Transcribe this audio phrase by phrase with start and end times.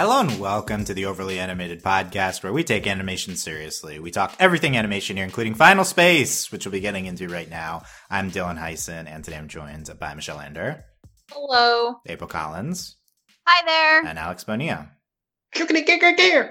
[0.00, 3.98] Hello and welcome to the Overly Animated Podcast, where we take animation seriously.
[3.98, 7.82] We talk everything animation here, including Final Space, which we'll be getting into right now.
[8.08, 10.86] I'm Dylan Heisen, and today I'm joined by Michelle Ender,
[11.30, 11.96] Hello.
[12.06, 12.96] April Collins,
[13.46, 14.06] Hi there.
[14.06, 14.88] and Alex Bonilla.
[15.54, 16.48] Yeah,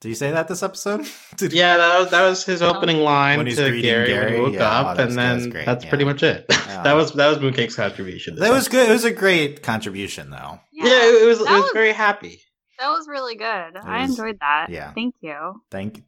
[0.00, 1.06] Did you say that this episode?
[1.36, 2.74] Did that was that was his oh.
[2.74, 5.06] opening line When he's to greeting Gary, when Gary, he woke yeah, oh, up, that
[5.06, 5.90] was- and then great, that's yeah.
[5.90, 6.44] pretty much it.
[6.50, 6.56] Yeah.
[6.70, 6.82] Oh.
[6.84, 8.34] that was that was Mooncake's contribution.
[8.36, 8.88] this That was good.
[8.88, 10.58] It was a great contribution, though.
[10.72, 11.40] Yeah, it was.
[11.40, 12.40] It was was- very happy.
[12.80, 13.44] That was really good.
[13.76, 14.66] I was- enjoyed that.
[14.70, 14.92] yeah.
[14.94, 15.62] Thank you.
[15.70, 16.02] Thank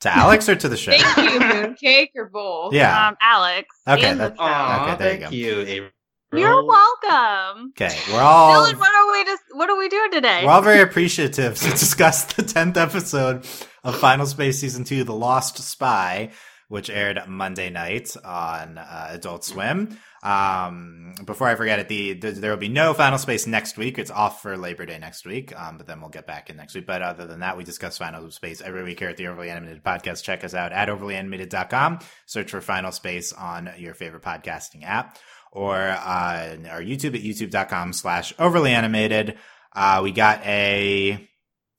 [0.00, 0.92] to Alex or to the show.
[0.92, 2.72] Thank you, Mooncake or both.
[2.72, 3.08] Yeah.
[3.08, 3.68] Um, Alex.
[3.86, 4.42] Okay, and that- the show.
[4.44, 5.36] Aw, Okay, there you thank go.
[5.36, 5.90] you, April.
[6.32, 7.72] You're welcome.
[7.76, 10.42] Okay, we're all Dylan, what are we just what are we doing today?
[10.44, 13.44] We're all very appreciative to discuss the 10th episode
[13.82, 16.30] of Final Space Season 2, The Lost Spy,
[16.68, 19.98] which aired Monday night on uh, Adult Swim.
[20.22, 23.98] Um, before I forget it, the, the there will be no Final Space next week.
[23.98, 26.74] It's off for Labor Day next week, um, but then we'll get back in next
[26.74, 26.86] week.
[26.86, 29.82] But other than that, we discuss Final Space every week here at the Overly Animated
[29.82, 30.22] Podcast.
[30.22, 32.00] Check us out at overlyanimated.com.
[32.26, 35.18] Search for Final Space on your favorite podcasting app
[35.52, 39.36] or uh, our YouTube at youtube.com slash overly animated.
[39.74, 41.12] Uh, we got a,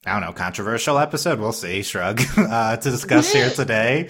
[0.04, 1.38] I don't know, controversial episode.
[1.38, 1.82] We'll see.
[1.82, 4.08] Shrug uh, to discuss here today.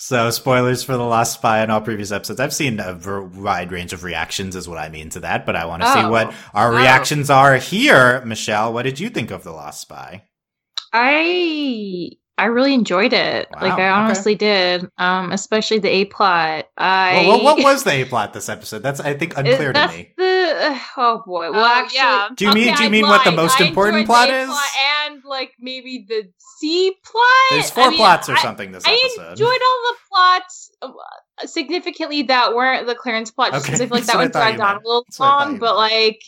[0.00, 2.38] So spoilers for the Lost Spy and all previous episodes.
[2.38, 2.94] I've seen a
[3.34, 5.44] wide range of reactions, is what I mean to that.
[5.44, 6.10] But I want to see Oh.
[6.10, 6.76] what our Oh.
[6.76, 8.22] reactions are here.
[8.24, 10.22] Michelle, what did you think of the Lost Spy?
[10.92, 13.48] I I really enjoyed it.
[13.52, 13.88] Wow, like I okay.
[13.88, 14.88] honestly did.
[14.96, 16.68] Um, especially the A plot.
[16.78, 18.82] I Well, what, what was the A plot this episode?
[18.82, 20.12] That's I think It- unclear to me.
[20.16, 21.50] The oh boy.
[21.50, 22.28] Well, Oh, actually, yeah.
[22.34, 24.40] Do you mean- do you I mean what the most I important plot the A
[24.42, 24.46] is?
[24.48, 24.64] plot
[25.08, 27.24] and like maybe the C plot.
[27.50, 29.20] There's four I mean, plots or I- something this episode.
[29.22, 33.86] I enjoyed all the plots uh, significantly that weren't the Clarence plot, Okay, because I
[33.86, 35.58] feel like that what I one dragged on a little That's what I thought long.
[35.58, 35.76] But meant.
[35.92, 36.22] like,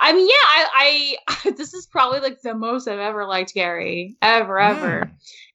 [0.00, 4.16] I mean, yeah, I, I this is probably like the most I've ever liked Gary
[4.22, 5.10] ever, ever.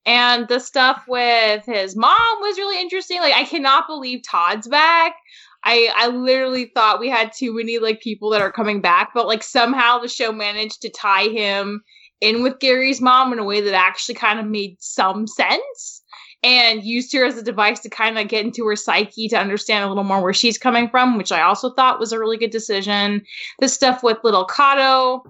[0.05, 3.19] And the stuff with his mom was really interesting.
[3.19, 5.15] Like, I cannot believe Todd's back.
[5.63, 9.27] I I literally thought we had too many like people that are coming back, but
[9.27, 11.83] like somehow the show managed to tie him
[12.21, 16.01] in with Gary's mom in a way that actually kind of made some sense
[16.41, 19.85] and used her as a device to kind of get into her psyche to understand
[19.85, 22.51] a little more where she's coming from, which I also thought was a really good
[22.51, 23.23] decision.
[23.59, 25.23] The stuff with little Cato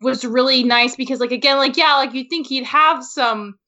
[0.00, 3.58] was really nice because like again, like yeah, like you'd think he'd have some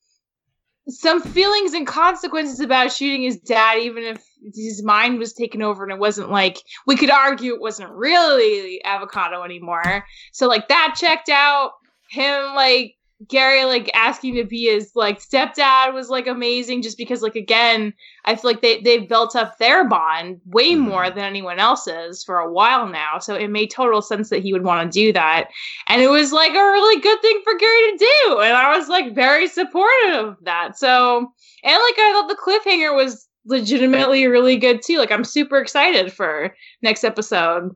[0.89, 4.23] some feelings and consequences about shooting his dad, even if
[4.55, 8.81] his mind was taken over and it wasn't like we could argue it wasn't really
[8.85, 10.05] Avocato anymore.
[10.31, 11.71] So like that checked out.
[12.09, 12.95] Him like
[13.27, 17.91] Gary like asking to be his like stepdad was like amazing just because like again,
[18.25, 20.81] I feel like they they've built up their bond way Mhm.
[20.81, 23.17] more than anyone else's for a while now.
[23.17, 25.49] So it made total sense that he would want to do that.
[25.87, 28.39] And it was like a really good thing for Gary to do.
[28.39, 30.77] And I was like very supportive of that.
[30.77, 34.99] So, and like I thought the cliffhanger was legitimately really good too.
[34.99, 37.71] Like I'm super excited for next episode.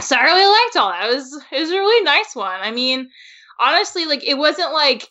[0.00, 1.10] So I really liked all that.
[1.10, 2.58] It was it was a really nice one.
[2.62, 3.10] I mean,
[3.60, 5.08] honestly, like it wasn't like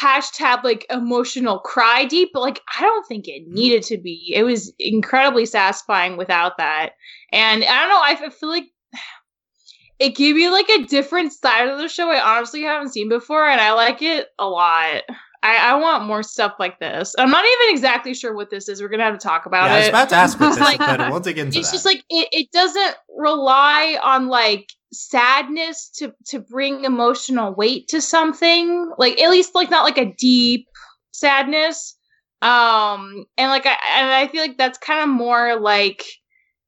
[0.00, 3.54] hashtag like emotional cry deep, but like I don't think it mm-hmm.
[3.54, 4.32] needed to be.
[4.34, 6.90] It was incredibly satisfying without that.
[7.32, 8.66] And I don't know, I feel like
[9.98, 13.48] it gave you like a different side of the show I honestly haven't seen before,
[13.48, 15.02] and I like it a lot.
[15.40, 17.14] I, I want more stuff like this.
[17.16, 18.82] I'm not even exactly sure what this is.
[18.82, 19.90] We're gonna have to talk about yeah, I was it.
[19.90, 21.74] about to ask what this Like, but we'll dig into it's that.
[21.74, 28.00] just like it, it doesn't rely on like sadness to to bring emotional weight to
[28.00, 30.66] something like at least like not like a deep
[31.12, 31.96] sadness.
[32.40, 36.06] Um and like i and i feel like that's kind of more like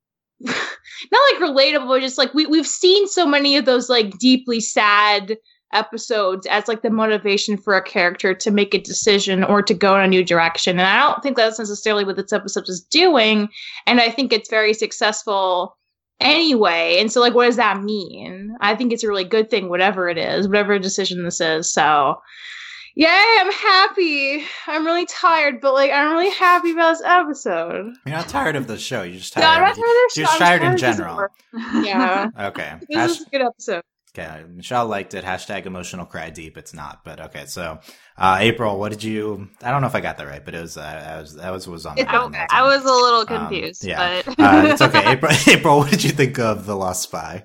[0.41, 4.59] not like relatable but just like we, we've seen so many of those like deeply
[4.59, 5.37] sad
[5.73, 9.95] episodes as like the motivation for a character to make a decision or to go
[9.95, 10.79] in a new direction.
[10.79, 13.49] And i don't think that's necessarily what this episode is doing.
[13.87, 15.77] And i think it's very successful
[16.21, 19.69] anyway and so like what does that mean i think it's a really good thing
[19.69, 22.15] whatever it is whatever decision this is so
[22.95, 23.07] yay
[23.41, 28.29] i'm happy i'm really tired but like i'm really happy about this episode You're not
[28.29, 29.03] tired of the show.
[29.03, 29.61] You're just No, I'm tired.
[29.63, 31.29] not tired of the You're just I'm tired in tired of general.
[31.87, 32.73] yeah Okay.
[32.91, 34.45] this is a good episode okay.
[34.49, 35.25] Michelle liked it.
[35.25, 36.57] Hashtag emotional cry deep.
[36.57, 37.47] It's not, but okay.
[37.47, 37.79] So,
[38.17, 39.49] uh, April, what did you?
[39.63, 40.77] I don't know if I got that right, but it was.
[40.77, 41.35] Uh, I was.
[41.35, 41.99] That was was on.
[41.99, 42.47] It's okay.
[42.51, 43.21] I was a little.
[43.21, 44.23] Um, confused, yeah.
[44.25, 45.03] but uh, it's okay.
[45.13, 47.45] April, April, what did you think of the Lost Spy?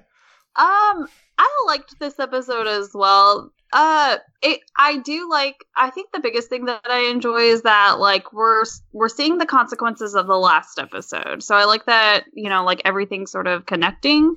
[0.56, 1.08] Um,
[1.38, 3.52] I liked this episode as well.
[3.74, 5.66] Uh, it I do like.
[5.76, 8.64] I think the biggest thing that I enjoy is that like we're
[8.94, 11.44] we're seeing the consequences of the last episode.
[11.44, 14.36] So I like that you know like everything sort of connecting.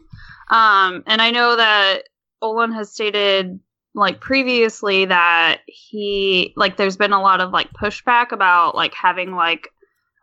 [0.51, 2.05] Um, and I know that
[2.43, 3.61] Olan has stated
[3.94, 9.35] like previously that he like there's been a lot of like pushback about like having
[9.35, 9.69] like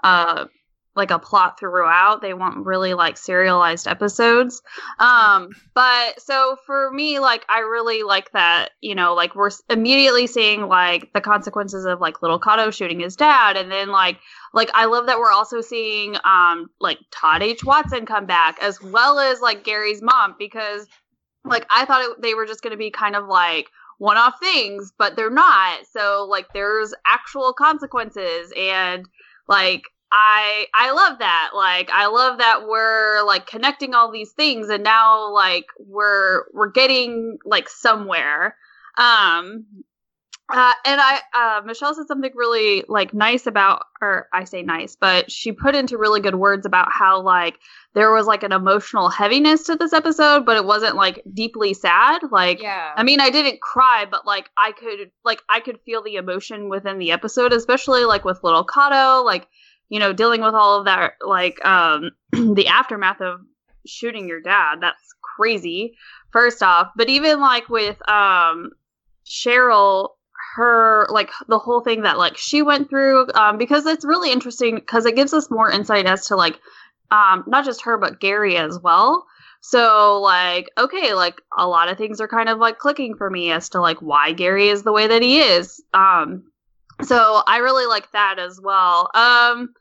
[0.03, 0.45] uh
[0.95, 2.21] like a plot throughout.
[2.21, 4.61] They want really like serialized episodes.
[4.97, 10.27] Um but so for me like I really like that, you know, like we're immediately
[10.27, 14.19] seeing like the consequences of like little Cato shooting his dad and then like
[14.53, 18.81] like I love that we're also seeing um like Todd H Watson come back as
[18.81, 20.87] well as like Gary's mom because
[21.45, 24.91] like I thought it, they were just going to be kind of like one-off things,
[24.97, 25.85] but they're not.
[25.89, 29.07] So like there's actual consequences and
[29.47, 31.51] like I I love that.
[31.53, 36.71] Like I love that we're like connecting all these things and now like we're we're
[36.71, 38.55] getting like somewhere.
[38.97, 39.65] Um
[40.47, 44.95] uh, and I, uh, Michelle said something really like nice about, or I say nice,
[44.95, 47.57] but she put into really good words about how like
[47.95, 52.21] there was like an emotional heaviness to this episode, but it wasn't like deeply sad.
[52.31, 52.91] Like, Yeah.
[52.95, 56.69] I mean, I didn't cry, but like I could, like I could feel the emotion
[56.69, 59.47] within the episode, especially like with little Cato, like
[59.89, 63.39] you know, dealing with all of that, like um, the aftermath of
[63.87, 64.77] shooting your dad.
[64.81, 65.95] That's crazy.
[66.31, 68.71] First off, but even like with um
[69.25, 70.09] Sheryl
[70.55, 74.75] her like the whole thing that like she went through um because it's really interesting
[74.75, 76.59] because it gives us more insight as to like
[77.11, 79.25] um not just her but Gary as well.
[79.61, 83.51] So like okay like a lot of things are kind of like clicking for me
[83.51, 85.83] as to like why Gary is the way that he is.
[85.93, 86.51] Um
[87.03, 89.09] so I really like that as well.
[89.13, 89.73] Um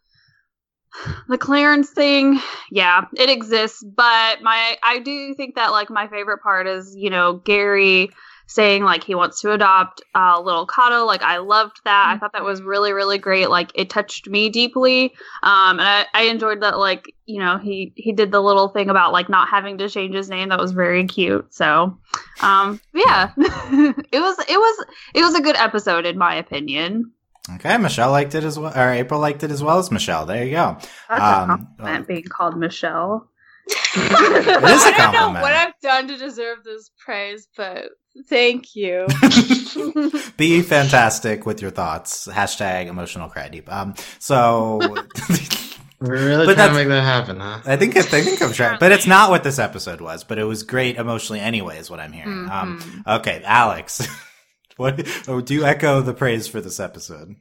[1.28, 2.40] the Clarence thing,
[2.70, 7.10] yeah, it exists, but my I do think that like my favorite part is, you
[7.10, 8.10] know, Gary
[8.46, 11.04] saying like he wants to adopt uh, little Cato.
[11.06, 12.12] Like I loved that.
[12.14, 13.48] I thought that was really really great.
[13.50, 15.12] Like it touched me deeply,
[15.42, 16.78] um, and I, I enjoyed that.
[16.78, 20.14] Like you know he he did the little thing about like not having to change
[20.14, 20.50] his name.
[20.50, 21.52] That was very cute.
[21.54, 21.98] So,
[22.42, 27.12] um, yeah, it was it was it was a good episode in my opinion.
[27.56, 30.24] Okay, Michelle liked it as well, or April liked it as well as Michelle.
[30.24, 30.78] There you go.
[31.10, 33.28] That's Um, a compliment being called Michelle.
[33.96, 37.90] It is a I don't know what I've done to deserve this praise, but
[38.28, 39.06] thank you.
[40.36, 42.26] Be fantastic with your thoughts.
[42.28, 43.70] Hashtag emotional cry deep.
[43.72, 44.78] Um, so
[46.00, 47.60] We're really But trying to make that happen, huh?
[47.64, 50.22] I think I think I'm trying, but it's not what this episode was.
[50.24, 52.48] But it was great emotionally anyway, is what I'm hearing.
[52.50, 53.18] Um, Mhm.
[53.20, 54.06] okay, Alex,
[54.76, 57.34] what oh, do you echo the praise for this episode?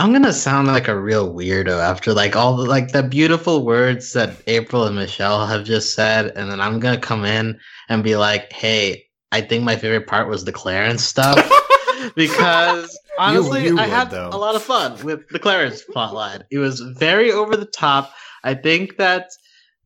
[0.00, 4.12] I'm gonna sound like a real weirdo after like all the like the beautiful words
[4.14, 8.16] that April and Michelle have just said, and then I'm gonna come in and be
[8.16, 11.36] like, "Hey, I think my favorite part was the Clarence stuff."
[12.14, 14.30] because honestly, you I would, had though.
[14.32, 16.42] a lot of fun with the Clarence plotline.
[16.50, 18.12] It was very over the top.
[18.44, 19.30] I think that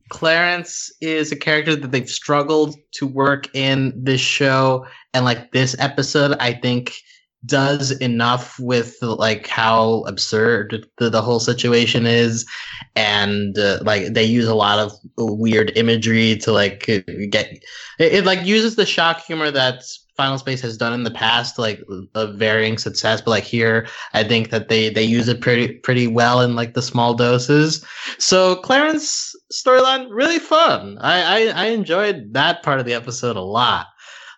[0.09, 5.75] Clarence is a character that they've struggled to work in this show, and like this
[5.79, 6.93] episode, I think
[7.45, 12.45] does enough with like how absurd the, the whole situation is.
[12.95, 16.99] And uh, like they use a lot of weird imagery to like uh,
[17.29, 17.51] get
[17.99, 19.83] it, it like uses the shock humor that
[20.15, 23.21] final space has done in the past like of varying success.
[23.21, 26.75] But like here i think that they they use it pretty pretty well in like
[26.75, 27.83] the small doses.
[28.19, 30.97] So clarence storyline really fun.
[31.01, 33.87] I, I i enjoyed that part of the episode a lot.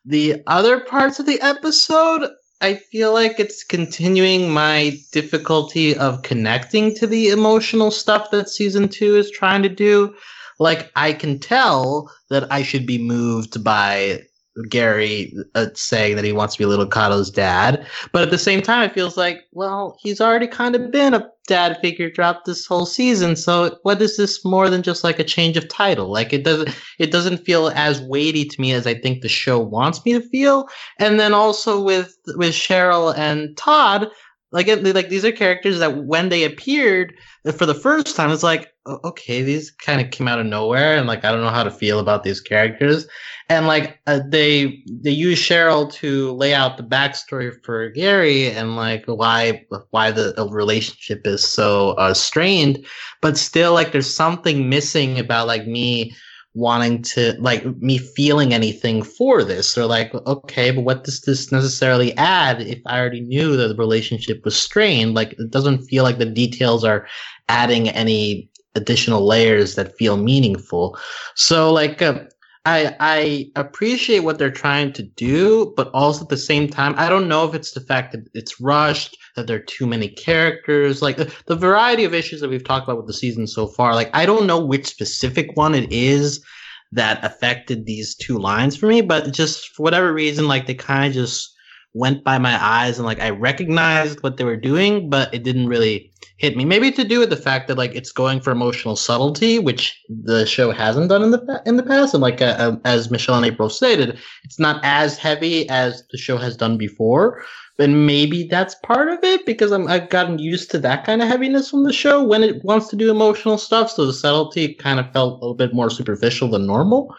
[0.05, 2.29] The other parts of the episode
[2.65, 8.89] I feel like it's continuing my difficulty of connecting to the emotional stuff that season
[8.89, 10.15] two is trying to do.
[10.57, 14.23] Like, I can tell that I should be moved by
[14.69, 18.61] Gary uh, saying that he wants to be Little Cato's dad, but at the same
[18.61, 22.65] time, it feels like, well, he's already kind of been a dad figure throughout this
[22.65, 23.35] whole season.
[23.35, 26.11] So, what is this more than just like a change of title?
[26.11, 26.69] Like, it doesn't,
[26.99, 30.21] it doesn't feel as weighty to me as I think the show wants me to
[30.29, 30.67] feel
[30.99, 34.09] and then also with with Sheryl and Todd,
[34.55, 37.13] like like these are characters that when they appeared
[37.57, 41.07] for the first time, it's like okay, these kind of came out of nowhere, and
[41.07, 43.05] like I don't know how to feel about these characters,
[43.49, 48.77] and like uh, they they use Sheryl to lay out the backstory for Gary and
[48.77, 52.85] like why why the relationship is so uh, strained,
[53.21, 56.15] but still like there's something missing about like me
[56.55, 59.77] wanting to like me feeling anything for this.
[59.77, 63.75] Or like okay but what does this necessarily add if i already knew that the
[63.75, 65.13] relationship was strained?
[65.13, 67.07] Like it doesn't feel like the details are
[67.49, 70.97] adding any additional layers that feel meaningful.
[71.35, 72.19] So like uh,
[72.65, 77.09] I I appreciate what they're trying to do, but also at the same time, I
[77.09, 81.01] don't know if it's the fact that it's rushed, that there are too many characters,
[81.01, 83.93] like the, the variety of issues that we've talked about with the season so far.
[83.93, 86.43] Like I don't know which specific one it is
[86.91, 91.07] that affected these two lines for me, but just for whatever reason, like they kind
[91.07, 91.55] of just
[91.93, 95.67] went by my eyes and like I recognized what they were doing, but it didn't
[95.67, 96.65] really hit me.
[96.65, 100.45] Maybe to do with the fact that like it's going for emotional subtlety, which the
[100.45, 102.13] show hasn't done in the in the past.
[102.13, 106.17] And like uh, um, as Michelle and April stated, it's not as heavy as the
[106.17, 107.43] show has done before.
[107.77, 111.27] And maybe that's part of it because I'm, I've gotten used to that kind of
[111.27, 113.91] heaviness from the show when it wants to do emotional stuff.
[113.91, 117.13] So the subtlety kind of felt a little bit more superficial than normal.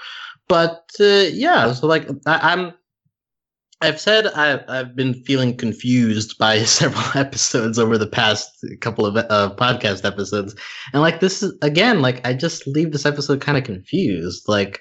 [0.49, 2.73] But uh, yeah, so like I, I'm
[3.83, 9.17] I've said I've, I've been feeling confused by several episodes over the past couple of
[9.17, 10.55] uh, podcast episodes.
[10.93, 14.49] And like this is again, like I just leave this episode kind of confused.
[14.49, 14.81] Like,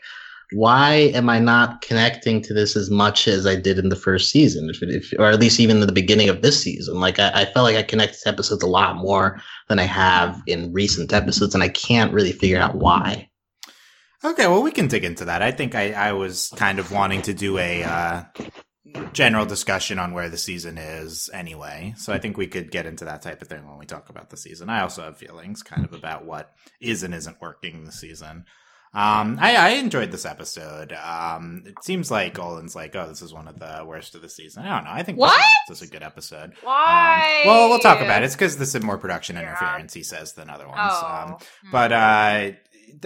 [0.51, 4.31] why am I not connecting to this as much as I did in the first
[4.31, 6.99] season, if, if or at least even in the beginning of this season?
[6.99, 10.41] Like, I, I felt like I connected to episodes a lot more than I have
[10.47, 13.27] in recent episodes, and I can't really figure out why.
[14.23, 15.41] Okay, well, we can dig into that.
[15.41, 18.23] I think I, I was kind of wanting to do a uh,
[19.13, 21.93] general discussion on where the season is anyway.
[21.97, 24.29] So I think we could get into that type of thing when we talk about
[24.29, 24.69] the season.
[24.69, 28.45] I also have feelings kind of about what is and isn't working this season.
[28.93, 30.93] Um, I, I enjoyed this episode.
[30.93, 34.29] Um, it seems like Olan's like, oh, this is one of the worst of the
[34.29, 34.63] season.
[34.63, 34.91] I don't know.
[34.93, 35.35] I think What?
[35.35, 36.53] this is, this is a good episode.
[36.63, 37.41] Why?
[37.43, 38.25] Um, well, we'll talk about it.
[38.27, 39.41] It's because this is more production Yeah.
[39.41, 40.79] interference, he says, than other ones.
[40.81, 41.05] Oh.
[41.27, 41.37] Um,
[41.73, 42.51] but uh,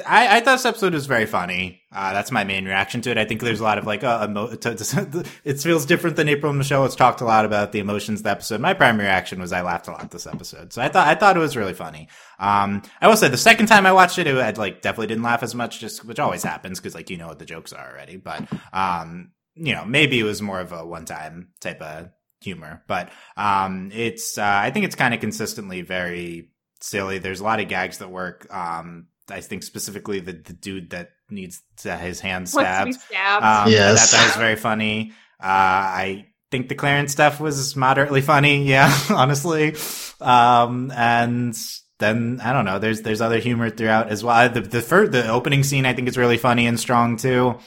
[0.05, 1.81] I, I thought this episode was very funny.
[1.91, 3.17] Uh, that's my main reaction to it.
[3.17, 6.29] I think there's a lot of like, uh, emo- to, to, it feels different than
[6.29, 6.85] April and Michelle.
[6.85, 8.61] It's talked a lot about the emotions of the episode.
[8.61, 10.73] My primary reaction was I laughed a lot this episode.
[10.73, 12.07] So I thought, I thought it was really funny.
[12.39, 15.23] Um, I will say the second time I watched it, it I like definitely didn't
[15.23, 17.91] laugh as much, just, which always happens because like, you know what the jokes are
[17.91, 18.17] already.
[18.17, 22.09] But, um, you know, maybe it was more of a one time type of
[22.41, 27.17] humor, but, um, it's, uh, I think it's kind of consistently very silly.
[27.19, 28.47] There's a lot of gags that work.
[28.53, 32.93] Um, I think specifically the, the dude that needs to his hand stabbed.
[32.95, 33.43] stabbed.
[33.45, 34.11] Um, Yes.
[34.11, 35.11] that, that was very funny.
[35.41, 38.63] Uh, I think the Clarence stuff was moderately funny.
[38.67, 39.75] Yeah, honestly.
[40.19, 41.57] Um, and
[41.99, 42.79] then I don't know.
[42.79, 44.49] There's there's other humor throughout as well.
[44.49, 47.59] The the first, the opening scene I think is really funny and strong too.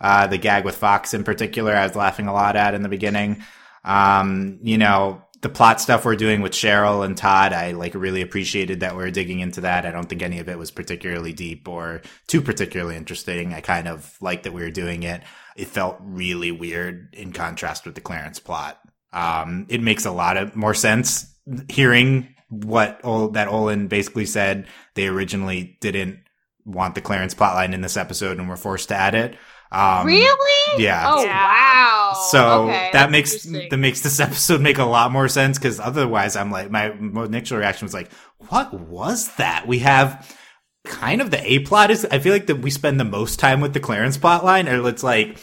[0.00, 2.88] Uh, the gag with Fox in particular, I was laughing a lot at in the
[2.88, 3.44] beginning.
[3.84, 8.22] Um, you know, the plot stuff we're doing with Sheryl and Todd, I like really
[8.22, 9.84] appreciated that we are digging into that.
[9.84, 13.52] I don't think any of it was particularly deep or too particularly interesting.
[13.52, 15.22] I kind of liked that we were doing it.
[15.56, 18.80] It felt really weird in contrast with the Clarence plot.
[19.12, 21.34] Um, it makes a lot of more sense
[21.68, 24.68] hearing what Ol- that Olan basically said.
[24.94, 26.20] They originally didn't
[26.64, 29.36] want the Clarence plotline in this episode and were forced to add it.
[29.72, 30.82] Um, really?
[30.84, 31.04] yeah.
[31.10, 31.46] Oh Yeah.
[31.46, 32.12] wow.
[32.30, 36.36] so Okay, that makes that makes this episode make a lot more sense because otherwise
[36.36, 38.12] I'm like my, my initial reaction was like,
[38.48, 39.66] what was that?
[39.66, 40.36] We have
[40.84, 43.60] kind of the A plot is I feel like that we spend the most time
[43.60, 45.38] with the Clarence plot line, or it's like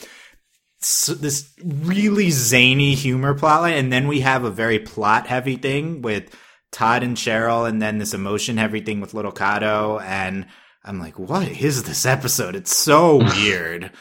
[0.82, 5.56] s this really zany humor plot line, and then we have a very plot heavy
[5.56, 6.36] thing with
[6.72, 10.46] Todd and Sheryl, and then this emotion heavy thing with Little Cato, and
[10.84, 12.56] I'm like, what is this episode?
[12.56, 13.92] It's so weird.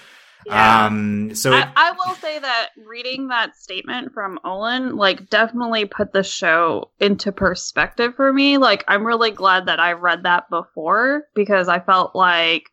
[0.49, 0.87] Yeah.
[0.87, 6.13] Um, so I, I will say that reading that statement from Olan, like, definitely put
[6.13, 8.57] the show into perspective for me.
[8.57, 12.71] Like, I'm really glad that I read that before because I felt like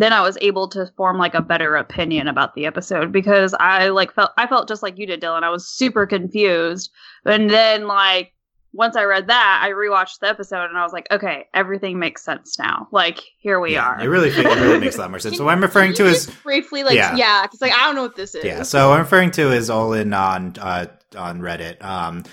[0.00, 3.88] then I was able to form like a better opinion about the episode because I
[3.88, 5.42] like felt I felt just like you did, Dylan.
[5.42, 6.90] I was super confused,
[7.26, 8.32] and then like
[8.72, 12.22] once I read that, I rewatched the episode and I was like, okay, everything makes
[12.24, 12.88] sense now.
[12.92, 14.00] Like, here we yeah, are.
[14.00, 15.36] It really, it really makes a lot more sense.
[15.36, 17.16] So what I'm referring to is briefly like Yeah.
[17.16, 18.44] yeah, because like I don't know what this is.
[18.44, 20.86] Yeah, so what I'm referring to is Olan on uh,
[21.16, 21.82] on Reddit.
[21.84, 22.24] Um,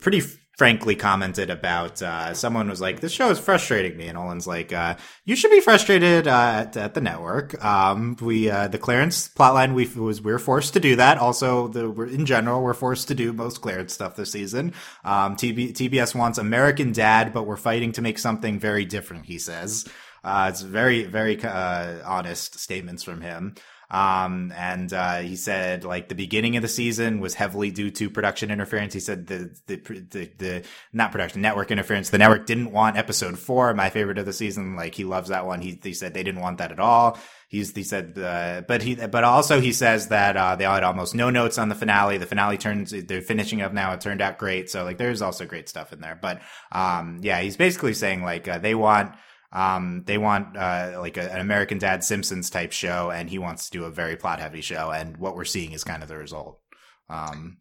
[0.00, 0.22] pretty
[0.62, 4.72] frankly commented about uh, someone was like, "This show is frustrating me," and Olan's like,
[4.72, 7.64] uh, "You should be frustrated uh, at, at the network.
[7.64, 11.18] Um, we uh, the Clarence plotline we was we're forced to do that.
[11.18, 14.72] Also, the in general we're forced to do most Clarence stuff this season.
[15.02, 19.40] Um, TB, TBS wants American Dad, but we're fighting to make something very different." He
[19.40, 19.88] says.
[20.24, 23.56] Uh, it's very, very uh, honest statements from him.
[23.92, 28.08] Um, and, uh, he said like the beginning of the season was heavily due to
[28.08, 28.94] production interference.
[28.94, 32.08] He said the, the, the, the, not production, network interference.
[32.08, 34.76] The network didn't want episode four, my favorite of the season.
[34.76, 35.60] Like he loves that one.
[35.60, 37.18] He, he said they didn't want that at all.
[37.48, 41.14] He's, he said, uh, but he, but also he says that, uh, they had almost
[41.14, 42.16] no notes on the finale.
[42.16, 43.92] The finale turns, they're finishing up now.
[43.92, 44.70] It turned out great.
[44.70, 46.18] So like there's also great stuff in there.
[46.18, 46.40] But,
[46.72, 49.12] um, yeah, he's basically saying like, uh, they want,
[49.52, 53.68] um, they want uh, like a, an American Dad Simpsons type show, and he wants
[53.68, 56.16] to do a very plot heavy show, and what we're seeing is kind of the
[56.16, 56.60] result.
[57.08, 57.58] Um,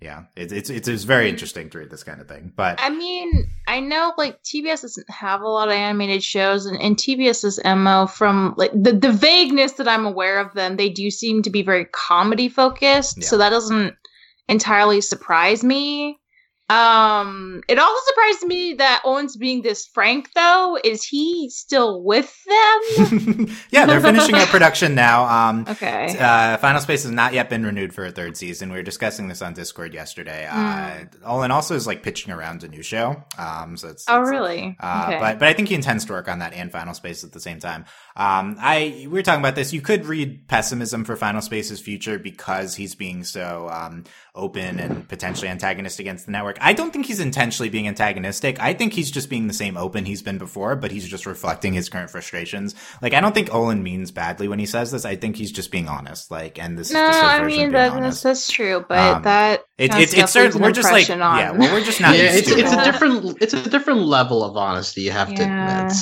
[0.00, 2.90] yeah, it's it's it's, it's very interesting to read this kind of thing, but I
[2.90, 6.96] mean, I I know like TBS doesn't have a lot of animated shows, and, and
[6.96, 11.42] TBS's mo from like the the vagueness that I'm aware of them, they do seem
[11.42, 13.18] to be very comedy focused.
[13.18, 13.26] Yeah.
[13.26, 13.96] So that doesn't
[14.48, 16.20] entirely surprise me.
[16.70, 20.78] Um, it also surprised me that Owen's being this frank though.
[20.82, 23.48] Is he still with them?
[23.70, 25.24] yeah, they're finishing up production now.
[25.24, 26.16] Um, okay.
[26.18, 28.70] uh, Final Space has not yet been renewed for a third season.
[28.70, 30.46] We were discussing this on Discord yesterday.
[30.50, 33.22] Uh, Olan also is like pitching around a new show.
[33.38, 34.12] Um, so it's, Hmm.
[34.14, 34.76] Oh, it's- really?
[34.80, 35.18] Uh, okay.
[35.20, 37.40] But but I think he intends to work on that and Final Space at the
[37.40, 37.84] same time.
[38.16, 39.72] Um, I we were talking about this.
[39.72, 44.04] You could read pessimism for Final Space's future because he's being so um,
[44.34, 46.53] open and potentially antagonistic against the network.
[46.60, 48.60] I don't think he's intentionally being antagonistic.
[48.60, 51.72] I think he's just being the same open he's been before, but he's just reflecting
[51.72, 52.74] his current frustrations.
[53.02, 55.04] Like I don't think Olan means badly when he says this.
[55.04, 56.30] I think he's just being honest.
[56.30, 59.22] Like, and this no, is just his I mean that, that's, that's true, but Um,
[59.22, 60.60] that It, kind of it's it's certain.
[60.60, 61.50] We're just like on- yeah.
[61.52, 62.78] Well, we're just not yeah, used it's to it's it.
[62.78, 65.02] a different it's a different level of honesty.
[65.02, 65.80] You have to Yeah.
[65.82, 65.96] admit.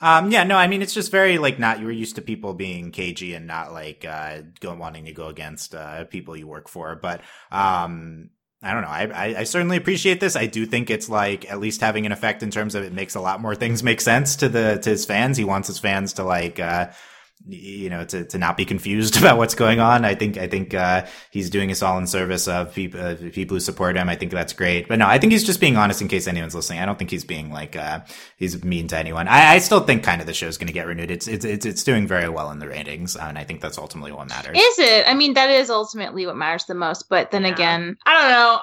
[0.00, 2.54] Um, yeah, no, I mean, it's just very like not, you were used to people
[2.54, 6.68] being cagey and not like, uh, go, wanting to go against, uh, people you work
[6.68, 6.94] for.
[6.94, 8.88] But, um, I don't know.
[8.88, 10.34] I, I, I certainly appreciate this.
[10.34, 13.14] I do think it's like at least having an effect in terms of it makes
[13.14, 15.36] a lot more things make sense to the, to his fans.
[15.36, 16.88] He wants his fans to like, uh,
[17.50, 20.04] you know, to, to not be confused about what's going on.
[20.04, 23.54] I think, I think, uh, he's doing us all in service of people, uh, people
[23.56, 24.08] who support him.
[24.08, 24.86] I think that's great.
[24.88, 26.80] But no, I think he's just being honest in case anyone's listening.
[26.80, 28.00] I don't think he's being like, uh,
[28.36, 29.28] he's mean to anyone.
[29.28, 31.10] I, I still think kind of the show's going to get renewed.
[31.10, 33.16] It's, it's, it's, it's doing very well in the ratings.
[33.16, 34.56] And I think that's ultimately what matters.
[34.58, 35.08] Is it?
[35.08, 37.08] I mean, that is ultimately what matters the most.
[37.08, 37.52] But then Yeah.
[37.54, 38.60] again, I don't know.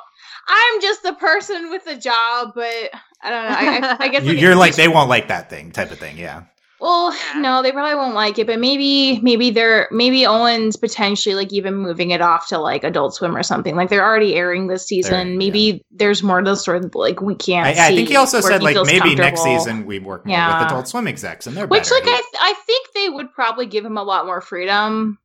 [0.48, 2.92] I'm just the person with a job, but
[3.24, 3.88] I don't know.
[3.88, 5.98] I, I, I guess You- like, You're like, they won't like that thing type of
[5.98, 6.18] thing.
[6.20, 6.44] Yeah.
[6.86, 7.40] Well, Yeah.
[7.42, 11.74] no, they probably won't like it, but maybe, maybe they're, maybe Owen's potentially like even
[11.76, 13.76] moving it off to like Adult Swim or something.
[13.76, 15.30] Like they're already airing this season.
[15.30, 17.66] They're- maybe there's more to the story that like we can't.
[17.66, 20.60] I, I think he also said like maybe next season we work more Yeah.
[20.60, 21.96] with Adult Swim execs and they're Which, better.
[21.96, 25.18] like, I, I think they would probably give him a lot more freedom,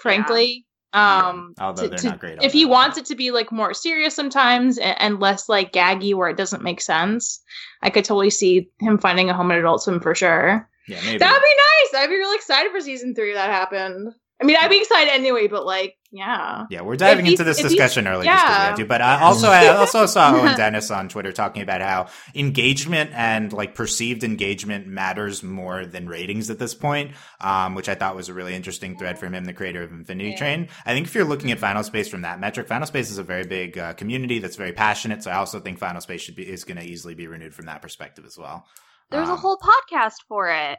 [0.00, 0.64] frankly.
[0.94, 3.50] Um, Yeah, although to- they're to- not great if he wants it to be like
[3.52, 7.40] more serious sometimes and, and less like gaggy where it doesn't make sense,
[7.82, 10.68] I could totally see him finding a home at Adult Swim for sure.
[10.88, 11.18] Yeah, maybe.
[11.18, 12.02] That would be nice.
[12.04, 13.30] I'd be really excited for season three.
[13.30, 14.12] if That happened.
[14.40, 16.64] I mean, I'd be excited anyway, but like, yeah.
[16.68, 18.88] Yeah, we're diving into this discussion early just 'cause we yeah.
[18.88, 23.52] But I also I also saw Owen Dennis on Twitter talking about how engagement and
[23.52, 28.28] like perceived engagement matters more than ratings at this point, um, which I thought was
[28.28, 30.36] a really interesting thread from him, the creator of Infinity Yeah.
[30.36, 30.68] Train.
[30.84, 33.22] I think if you're looking at Final Space from that metric, Final Space is a
[33.22, 35.22] very big uh, community that's very passionate.
[35.22, 37.66] So I also think Final Space should be is going to easily be renewed from
[37.66, 38.66] that perspective as well.
[39.12, 40.78] There's a Um, whole podcast for it.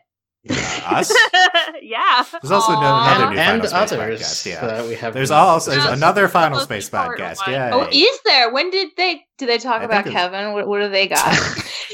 [0.50, 1.14] uh, us.
[1.82, 2.26] yeah.
[2.42, 3.16] There's also no, Aw.
[3.16, 4.46] another new and Final Space others podcast.
[4.46, 4.68] Yeah.
[4.68, 5.14] that we have.
[5.14, 5.94] There's also there's Yeah.
[5.94, 7.48] another Final Space podcast.
[7.48, 7.72] Yeah.
[7.74, 8.52] Oh, is there?
[8.52, 9.24] When did they?
[9.38, 10.52] Did they talk I about Kevin?
[10.54, 11.34] What, what do they got?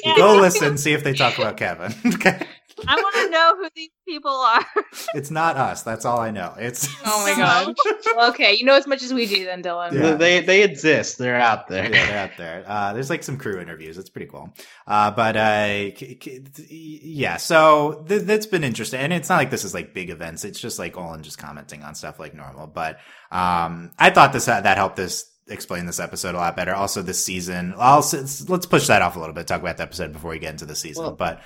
[0.04, 0.16] Yeah.
[0.18, 1.94] Go listen, see if they talk about Kevin.
[2.16, 2.46] okay.
[2.88, 4.66] I want to know who these people are.
[5.16, 5.82] It's not us.
[5.84, 6.54] That's all I know.
[6.58, 8.30] It's oh my god.
[8.34, 9.92] Okay, you know as much as we do, then Dylan.
[9.94, 10.14] Yeah.
[10.16, 11.18] They they exist.
[11.18, 11.86] They're out there.
[11.86, 12.64] yeah, they're out there.
[12.68, 13.98] Uh, there's like some crew interviews.
[13.98, 14.54] It's pretty cool.
[14.88, 15.66] Uh, but uh,
[15.96, 19.00] k- k- yeah, so th- that's been interesting.
[19.00, 20.46] And it's not like this is like big events.
[20.46, 22.68] It's just like Olan just commenting on stuff like normal.
[22.68, 23.00] But
[23.32, 26.74] um, I thought this that helped this explain this episode a lot better.
[26.76, 27.74] Also, this season.
[27.78, 28.06] I'll,
[28.48, 29.48] let's push that off a little bit.
[29.48, 31.04] Talk about the episode before we get into the season.
[31.04, 31.42] Well, but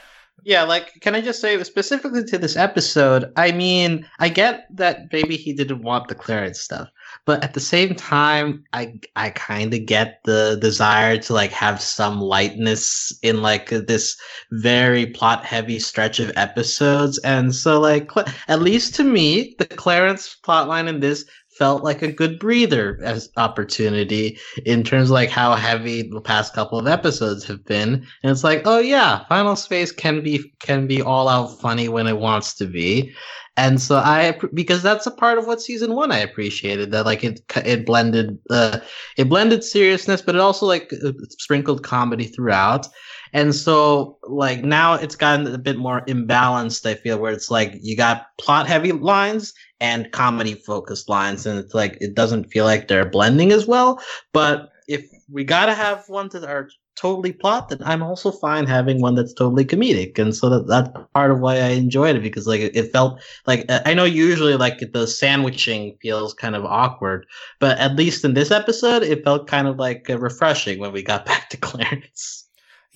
[0.46, 3.32] Yeah, like, can I just say specifically to this episode?
[3.38, 6.90] I mean, I get that maybe he didn't want the Clarence stuff,
[7.26, 11.80] but at the same time, I I kind of get the desire to like have
[11.80, 14.18] some lightness in like this
[14.52, 18.12] very plot heavy stretch of episodes, and so like
[18.50, 21.24] at least to me, the Clarence plotline in this
[21.58, 26.54] felt like a good breather as opportunity in terms of like how heavy the past
[26.54, 28.06] couple of episodes have been.
[28.24, 32.08] And it's like oh yeah final space can be can be all out funny when
[32.08, 33.14] it wants to be.
[33.56, 37.24] And so i because that's a part of what season one i appreciated that like
[37.24, 38.80] it it blended uh
[39.16, 42.88] it blended seriousness but it also like uh, sprinkled comedy throughout
[43.34, 47.74] and so like now it's gotten a bit more imbalanced i feel where it's like
[47.82, 52.64] you got plot heavy lines and comedy focused lines and it's like it doesn't feel
[52.64, 54.02] like they're blending as well.
[54.32, 59.02] But if we gotta have one that are totally plot then i'm also fine having
[59.02, 60.20] one that's totally comedic.
[60.20, 63.20] And so that, that's part of why i enjoyed it because like it, it felt
[63.46, 67.26] like uh, i know usually like the sandwiching feels kind of awkward
[67.60, 71.02] but at least in this episode it felt kind of like uh, refreshing when we
[71.02, 72.43] got back to clarence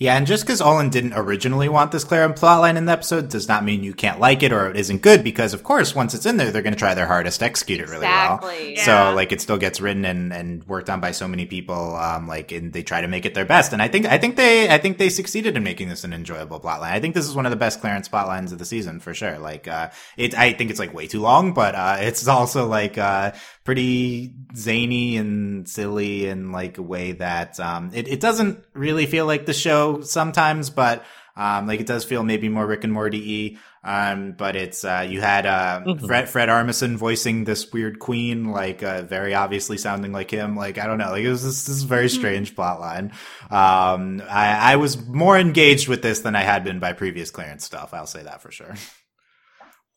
[0.00, 3.48] Yeah, and just because Olan didn't originally want this Clarence plotline in the episode does
[3.48, 5.24] not mean you can't like it or it isn't good.
[5.24, 7.80] Because of course, once it's in there, they're going to try their hardest to execute
[7.80, 8.40] it really well.
[8.60, 8.84] Yeah.
[8.84, 11.96] So like it still gets written and, and worked on by so many people.
[11.96, 13.72] Um, like and they try to make it their best.
[13.72, 16.60] And I think I think they I think they succeeded in making this an enjoyable
[16.60, 16.92] plotline.
[16.92, 19.40] I think this is one of the best Clarence plotlines of the season for sure.
[19.40, 22.98] Like uh, it I think it's like way too long, but uh, it's also like
[22.98, 23.32] uh,
[23.64, 29.26] pretty zany and silly in like a way that um, it it doesn't really feel
[29.26, 31.04] like the show sometimes, but.
[31.40, 33.58] Um, like it does feel maybe more Rick and Morty.
[33.84, 36.04] Um, but it's, uh, you had, uh, Mhm.
[36.04, 40.56] Fred, Fred Armisen voicing this weird queen, like, uh, very obviously sounding like him.
[40.56, 41.10] Like, I don't know.
[41.12, 43.12] Like, it was this, this very strange plot line.
[43.52, 47.64] Um, I, I was more engaged with this than I had been by previous Clarence
[47.64, 47.94] stuff.
[47.94, 48.74] I'll say that for sure.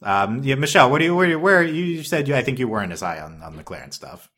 [0.04, 2.68] Um, yeah, Michelle, what do you, where, you- where, you said you, I think you
[2.68, 4.30] weren't as high on, on the Clarence stuff.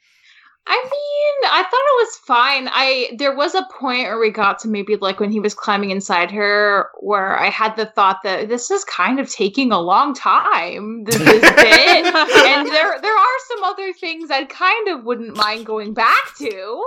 [0.65, 2.69] I mean, I thought it was fine.
[2.71, 5.91] I there was a point where we got to maybe like when he was climbing
[5.91, 10.13] inside her, where I had the thought that this is kind of taking a long
[10.13, 11.03] time.
[11.03, 15.65] This, this bit, and there there are some other things I kind of wouldn't mind
[15.65, 16.83] going back to.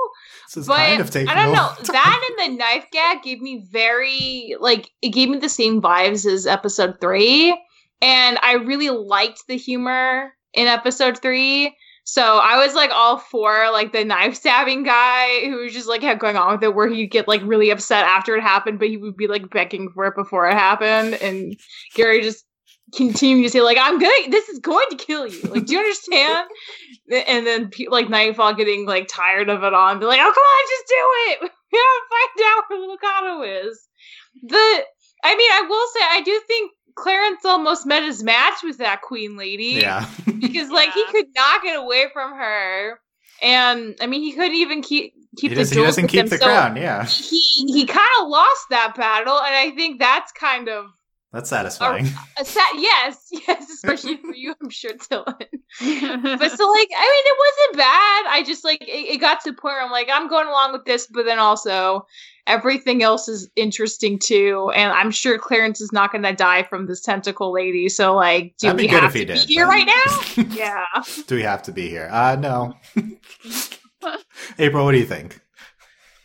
[0.57, 1.71] Is But kind of I don't know.
[1.93, 6.25] That and the knife gag gave me very like it gave me the same vibes
[6.25, 7.51] as episode three,
[8.01, 11.77] and I really liked the humor in episode three.
[12.09, 16.03] So I was like all for like the knife stabbing guy who was just like
[16.03, 18.89] kept going on with it, where he'd get like really upset after it happened, but
[18.89, 21.57] he would be like begging for it before it happened, and
[21.95, 22.45] Gary just
[22.95, 25.43] continued to say like I'm going, this is going to kill you.
[25.51, 26.47] Like, do you understand?
[27.27, 30.29] and then like Nightfall getting like tired of it all and be like, oh come
[30.29, 30.95] on, just do
[31.47, 31.53] it.
[31.73, 33.89] We gotta find out where Lucado is.
[34.45, 34.85] The
[35.25, 39.03] I mean, I will say I do think Clarence almost met his match with that
[39.03, 39.79] queen lady.
[39.81, 40.07] Yeah.
[40.39, 43.01] Because like he could not get away from her.
[43.43, 46.11] And I mean he couldn't even keep keep he, the does, he jewels doesn't with
[46.11, 46.77] keep him, the so crown.
[46.77, 47.05] Yeah.
[47.07, 50.87] He he kind of lost that battle, and I think that's kind of
[51.33, 52.07] That's satisfying.
[52.39, 52.71] a sad.
[52.77, 55.35] Yes, yes, especially for you, I'm sure, Dylan
[55.81, 59.51] but so like i mean it wasn't bad i just like it, it got to
[59.51, 62.07] the point where i'm like i'm going along with this but then also
[62.47, 66.87] everything else is interesting too and i'm sure clarence is not going to die from
[66.87, 69.47] this tentacle lady so like do That'd be we good have if he to did,
[69.49, 70.85] be here but- right now yeah
[71.27, 72.09] Do we have to be here?
[72.11, 72.75] Uh, no.
[74.59, 75.41] April, what do you think?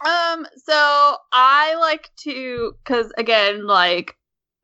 [0.05, 4.15] Um, so I like to, cause again, like,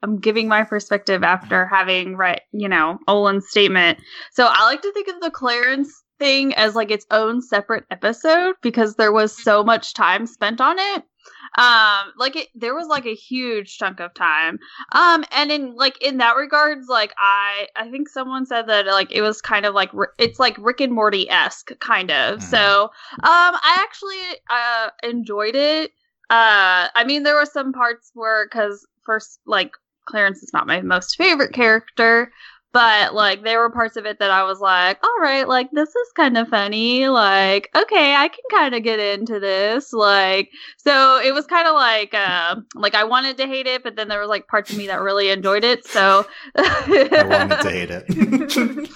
[0.04, 3.98] I'm giving my perspective after having read, you know, Olan's statement.
[4.34, 8.56] So I like to think of the Clarence thing as like its own separate episode
[8.62, 11.04] because there was so much time spent on it.
[11.58, 14.60] Um, like it, there was like a huge chunk of time.
[14.92, 19.12] Um, and in like in that regards, like I, I think someone said that like
[19.12, 22.40] it was kind of like it's like Rick and Morty esque kind of.
[22.40, 22.44] Mhm.
[22.44, 22.90] So, um,
[23.24, 25.92] I actually uh enjoyed it.
[26.30, 29.72] Uh, I mean, there were some parts where because first, like
[30.06, 32.32] Clarence is not my most favorite character,
[32.74, 35.90] but like there were parts of it that I was like, all right, like this
[35.90, 37.08] is kind of funny.
[37.08, 39.94] Like, okay, I can kind of get into this.
[39.94, 43.96] Like, so it was kind of like, uh, like I wanted to hate it, but
[43.96, 45.86] then there was like parts of me that really enjoyed it.
[45.88, 48.90] So I wanted to hate it.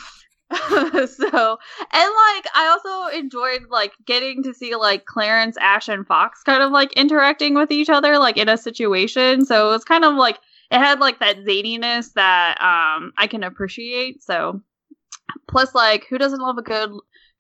[1.10, 1.58] so
[1.94, 6.62] and like I also enjoyed like getting to see like Clarence, Ash, and Fox kind
[6.62, 9.46] of like interacting with each other like in a situation.
[9.46, 10.40] So it was kind of like
[10.72, 14.24] it had like that zaniness that um I can appreciate.
[14.24, 14.62] So
[15.48, 16.92] plus like who doesn't love a good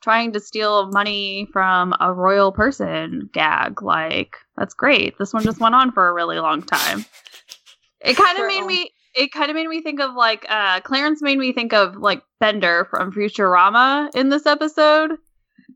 [0.01, 3.81] trying to steal money from a royal person gag?
[3.81, 5.17] Like that's great.
[5.17, 7.05] This one just went on for a really long time.
[8.01, 11.21] It kind of made me it kind of made me think of like uh Clarence
[11.21, 15.11] made me think of like Bender from Futurama in this episode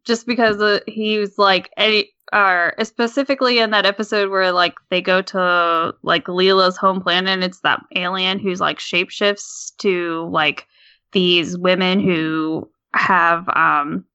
[0.05, 5.01] just because uh, he was like any or specifically in that episode where like they
[5.01, 10.65] go to like Leela's home planet and it's that alien who's like shapeshifts to like
[11.11, 14.05] these women who have um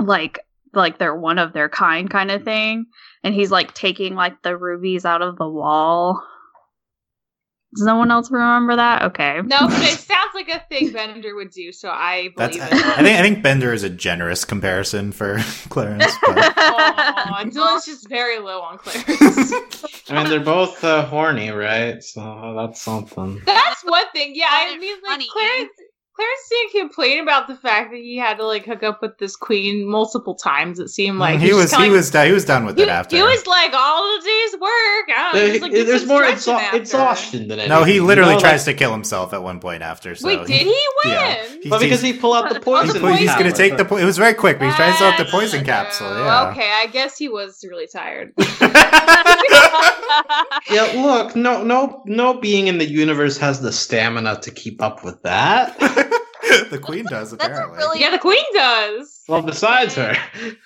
[0.00, 0.40] like
[0.74, 2.86] like they're one of their kind kind of thing.
[3.22, 6.22] And he's like taking like the rubies out of the wall
[7.74, 11.34] does no one else remember that okay no but it sounds like a thing bender
[11.34, 12.56] would do so i That's.
[12.56, 13.18] believe I, it I think.
[13.18, 16.12] I think Bender is a generous comparison for Clarence.
[16.24, 19.52] But Aw, Dylan's just very low on Clarence.
[20.10, 22.02] I mean, they're both uh, horny, right?
[22.02, 23.40] So that's something.
[23.46, 24.34] That's one thing.
[24.34, 25.28] Yeah, I mean, like funny.
[25.32, 25.70] Clarence.
[26.22, 29.34] Clarence didn't complain about the fact that he had to like hook up with this
[29.36, 30.78] queen multiple times.
[30.78, 32.88] It seemed like he was kinda he like- was he was done with He, it
[32.88, 33.16] after.
[33.16, 34.70] he was like all the day's work.
[34.70, 35.40] I don't know.
[35.40, 37.68] There- he like, there's more stretching exha- exhaustion than anything.
[37.70, 40.14] no, he you literally know, tries like- to kill himself at one point after.
[40.14, 40.66] So Wait, did he
[41.04, 41.12] win?
[41.14, 41.44] Yeah.
[41.62, 43.00] He- But because he pulled out the He poison.
[43.00, 43.84] put- he's gonna take the.
[43.84, 45.66] Po- it was very quick, but he's trying to sell up the poison true.
[45.66, 46.08] capsule.
[46.08, 46.50] Yeah.
[46.50, 48.32] Okay, I guess he was really tired.
[50.70, 55.04] Yeah, look, no, no, no being in the universe has the stamina to keep up
[55.04, 55.76] with that.
[56.70, 57.78] the queen does That's apparently.
[57.78, 59.22] really- yeah, the queen does.
[59.28, 60.16] Well, besides her,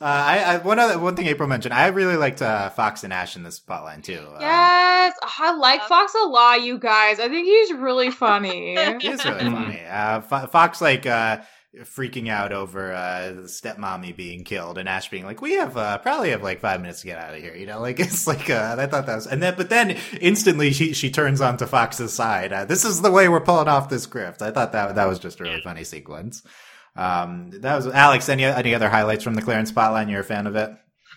[0.00, 1.72] Uh, I, I one other one thing April mentioned.
[1.72, 4.18] I really liked uh, Fox and Ash in this plotline too.
[4.18, 7.20] Um, Yes, I like Fox a lot, you guys.
[7.20, 8.74] I think he's really funny.
[8.76, 9.80] It is really funny.
[9.88, 11.42] Uh, Fo- Fox like uh,
[11.80, 15.98] freaking out over uh, the stepmommy being killed, and Ash being like, "We have uh,
[15.98, 18.50] probably have like five minutes to get out of here." You know, like it's like
[18.50, 22.12] uh, I thought that was, and then but then instantly she she turns onto Fox's
[22.12, 22.52] side.
[22.52, 24.42] Uh, this is the way we're pulling off this grift.
[24.42, 26.42] I thought that that was just a really funny sequence.
[26.94, 28.28] Um, that was Alex.
[28.28, 30.10] Any any other highlights from the Clarence spotline?
[30.10, 30.72] You're a fan of it?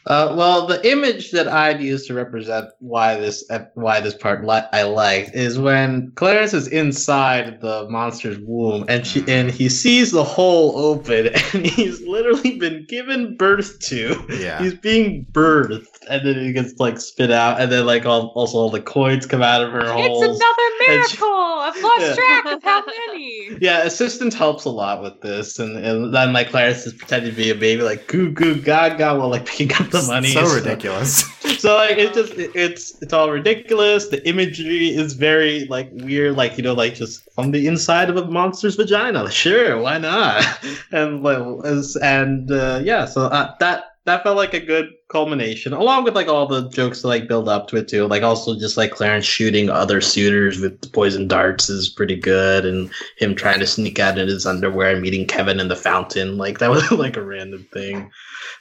[0.07, 4.61] Uh, well, the image that I'd use to represent why this why this part li-
[4.71, 10.11] I liked is when Clarence is inside the monster's womb and she and he sees
[10.11, 14.23] the hole open and he's literally been given birth to.
[14.29, 14.61] Yeah.
[14.61, 18.57] He's being birthed and then he gets like spit out and then like all, also
[18.57, 20.23] all the coins come out of her It's holes.
[20.23, 21.41] another And she- miracle.
[21.65, 22.13] I've lost Yeah.
[22.15, 23.57] track of how many.
[23.61, 27.35] Yeah, assistant helps a lot with this, and, and then like Clarence is pretending to
[27.37, 30.29] be a baby, like goo goo gaga, while like picking up the money.
[30.29, 31.23] so ridiculous.
[31.59, 34.07] So like it just it- it's it's all ridiculous.
[34.09, 38.17] The imagery is very like weird, like you know, like just from the inside of
[38.17, 39.23] a monster's vagina.
[39.23, 40.43] Like, sure, why not?
[40.91, 45.73] And like as- and uh, yeah, so uh, that that felt like a good culmination,
[45.73, 48.07] along with like all the jokes to like build up to it too.
[48.07, 52.91] Like also just like Clarence shooting other suitors with poison darts is pretty good, and
[53.17, 56.37] him trying to sneak out in his underwear and meeting Kevin in the fountain.
[56.37, 58.11] Like that was like a random thing.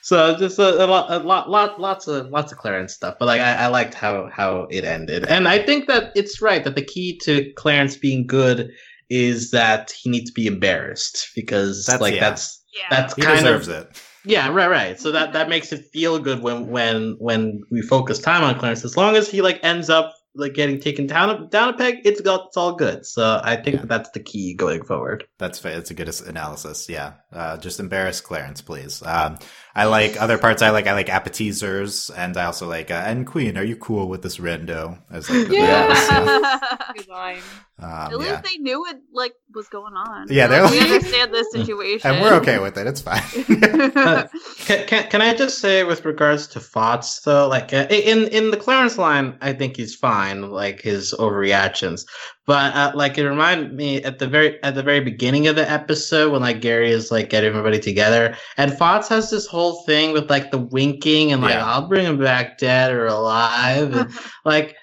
[0.00, 3.16] So just a, a lot, a lot, lot, lots of lots of Clarence stuff.
[3.18, 6.64] But like I, I liked how how it ended, and I think that it's right
[6.64, 8.70] that the key to Clarence being good
[9.11, 12.20] is that he needs to be embarrassed because That's- like yeah.
[12.30, 12.87] that's Yeah.
[12.88, 14.02] that's he kind deserves of it.
[14.24, 15.00] Yeah right right.
[15.00, 18.84] So that that makes it feel good when when when we focus time on Clarence.
[18.84, 21.98] As long as he like ends up like getting taken down a, down a peg,
[22.04, 23.06] it's got it's all good.
[23.06, 23.80] So I think Yeah.
[23.82, 25.24] that that's the key going forward.
[25.38, 26.88] That's fa- that's a good analysis.
[26.88, 29.00] Yeah, uh, just embarrass Clarence, please.
[29.06, 29.38] Um,
[29.76, 30.60] I like other parts.
[30.62, 33.56] I like I like appetizers, and I also like uh, and Queen.
[33.56, 34.98] Are you cool with this rendo?
[35.08, 35.87] As like the Yeah.
[35.87, 37.40] bonus, yeah.
[37.80, 38.06] Good line.
[38.06, 38.40] Um, At least yeah.
[38.42, 40.26] they knew what like was going on.
[40.30, 42.87] Yeah, they're Like, we like- understand this situation, and we're okay with it.
[42.87, 43.22] It's fine.
[44.64, 48.50] Can, can, can I just say with regards to Fox though, like uh, in in
[48.50, 52.06] the Clarence line, I think he's fine, like his overreactions.
[52.46, 55.70] But uh, like it reminded me at the very at the very beginning of the
[55.70, 60.12] episode when like Gary is like getting everybody together, and Fox has this whole thing
[60.12, 61.66] with like the winking and like Yeah.
[61.66, 64.10] I'll bring him back dead or alive, and
[64.44, 64.76] like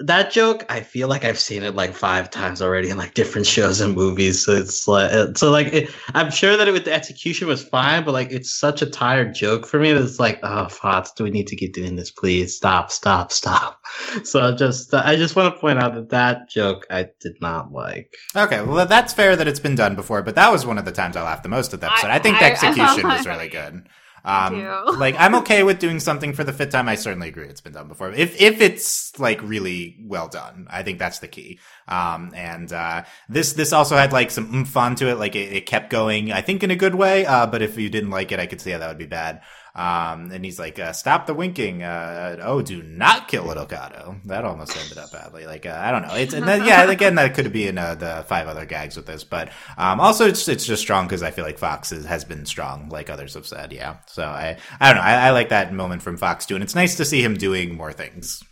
[0.00, 3.46] that joke i feel like i've seen it like five times already in like different
[3.46, 6.84] shows and movies so it's like uh, so like it, i'm sure that it, with
[6.84, 10.20] the execution was fine but like it's such a tired joke for me that it's
[10.20, 13.80] like oh Fox, do we need to keep doing this please stop stop stop
[14.24, 17.72] so just uh, i just want to point out that that joke i did not
[17.72, 20.84] like okay, well that's fair that it's been done before, but that was one of
[20.84, 22.10] the times I laughed the most at the episode.
[22.10, 23.88] I, think the I- I- execution was really good.
[24.28, 26.88] Um, like I'm okay with doing something for the fifth time.
[26.88, 28.12] I certainly agree it's been done before.
[28.12, 31.58] If if it's like really well done, I think that's the key.
[31.88, 35.18] Um, and uh, this this also had like some oomph onto it.
[35.18, 37.24] Like it, it kept going, I think, in a good way.
[37.24, 39.40] Uh, but if you didn't like it, I could see how that would be bad.
[39.74, 41.82] Um, and he's like, uh, "Stop the winking!
[41.82, 45.46] Uh, oh, do not kill Little Cato." That almost ended up badly.
[45.46, 46.14] Like uh, I don't know.
[46.14, 49.06] It's and then, yeah, again, that could be in uh, the five other gags with
[49.06, 52.24] this, but um, also it's it's just strong because I feel like Fox is, has
[52.24, 53.72] been strong, like others have said.
[53.72, 55.08] Yeah, so I I don't know.
[55.08, 57.76] I, I like that moment from Fox too, and it's nice to see him doing
[57.76, 58.42] more things.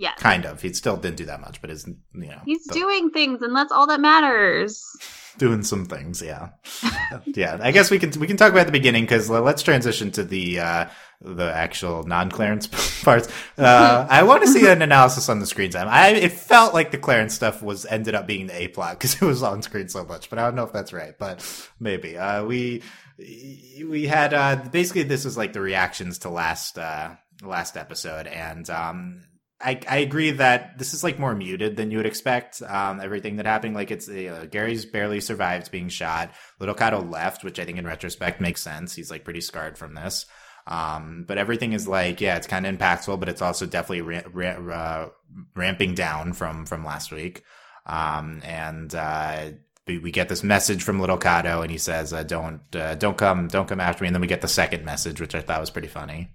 [0.00, 0.14] Yeah.
[0.14, 0.62] Kind of.
[0.62, 3.70] He still didn't do that much, but is you know He's doing things, and that's
[3.70, 4.82] all that matters.
[5.38, 6.22] Doing some things.
[6.22, 6.50] Yeah,
[7.26, 7.58] yeah.
[7.60, 10.60] I guess we can we can talk about the beginning because let's transition to the
[10.60, 10.86] uh,
[11.20, 12.66] the actual non Clarence
[13.04, 13.28] parts.
[13.58, 15.88] Uh, I want to see an analysis on the screen time.
[15.88, 19.14] I it felt like the Clarence stuff was ended up being the A plot because
[19.14, 21.16] it was on screen so much, but I don't know if that's right.
[21.18, 21.44] But
[21.78, 22.82] maybe uh, we
[23.18, 27.10] we had uh, basically this is like the reactions to last uh,
[27.42, 28.68] last episode and.
[28.70, 29.22] Um,
[29.62, 32.62] I, I agree that this is like more muted than you would expect.
[32.62, 36.32] Um, everything that happened, like it's uh, Gary's barely survived being shot.
[36.58, 38.94] Little Cato left, which I think in retrospect makes sense.
[38.94, 40.26] He's like pretty scarred from this.
[40.66, 44.22] Um, but everything is like, yeah, it's kind of impactful, but it's also definitely ra-
[44.32, 45.08] ra- uh,
[45.54, 47.42] ramping down from from last week.
[47.86, 49.50] Um, and uh,
[49.86, 53.48] we get this message from Little Cato, and he says, uh, "Don't uh, don't come
[53.48, 55.70] don't come after me." And then we get the second message, which I thought was
[55.70, 56.34] pretty funny.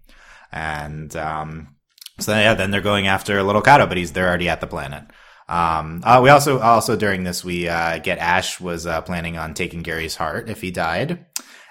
[0.51, 1.74] And um,
[2.19, 5.03] so yeah, then they're going after Little Cato, but he's they're already at the planet.
[5.47, 9.53] Um, uh, we also also during this we uh, get Ash was uh, planning on
[9.53, 11.25] taking Gary's heart if he died,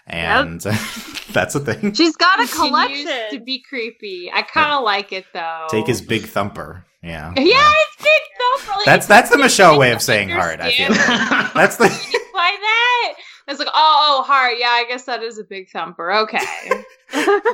[0.06, 0.60] and
[1.32, 1.92] that's a thing.
[1.92, 3.06] She's got a collection.
[3.30, 4.30] to be creepy.
[4.32, 5.66] I kind of like it though.
[5.70, 6.84] Take his big thumper.
[7.02, 8.72] Yeah, Yeah, it's big though.
[8.76, 10.60] Like, That's that's the Michelle way of saying heart.
[10.60, 10.86] I feel.
[10.86, 11.50] understand.
[11.54, 11.88] That's the
[12.32, 13.14] Why that?
[13.46, 14.54] It's like, oh, oh, heart.
[14.58, 16.12] Yeah, I guess that is a big thumper.
[16.12, 16.40] Okay.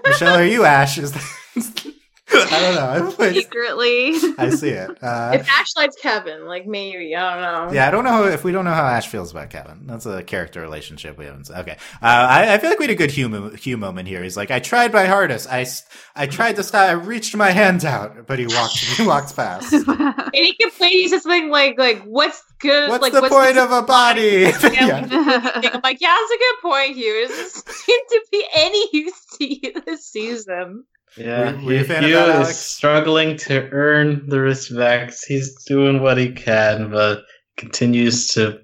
[0.06, 0.36] Michelle.
[0.36, 0.98] Are you Ash?
[0.98, 1.94] Is that,
[2.32, 2.74] I don't
[3.18, 3.24] know.
[3.24, 4.14] I, Secretly.
[4.38, 5.02] I see it.
[5.02, 7.74] Uh, if Ash likes Kevin, like maybe I don't know.
[7.74, 9.86] Yeah, I don't know if we don't know how Ash feels about Kevin.
[9.86, 11.50] That's a character relationship we haven't.
[11.50, 14.22] Okay, uh, I, I feel like we had a good Hue, Hue moment here.
[14.22, 15.48] He's like, I tried my hardest.
[15.50, 15.66] I
[16.14, 16.88] I tried to stop.
[16.88, 18.78] I reached my hand out, but he walked.
[18.78, 19.72] He walked past.
[19.72, 20.92] And he complains.
[20.92, 22.88] He says something like, like, what's good?
[22.88, 24.50] What's like, the point of a body?
[24.70, 25.04] Yeah.
[25.06, 25.70] yeah.
[25.74, 27.24] I'm like, yeah, that's a good point, Hue.
[27.24, 30.84] It doesn't seem to be any use to you this season.
[31.16, 35.16] Yeah, Were- were you a Hue that, is struggling to earn the respect.
[35.26, 37.22] He's doing what he can, but
[37.56, 38.60] continues to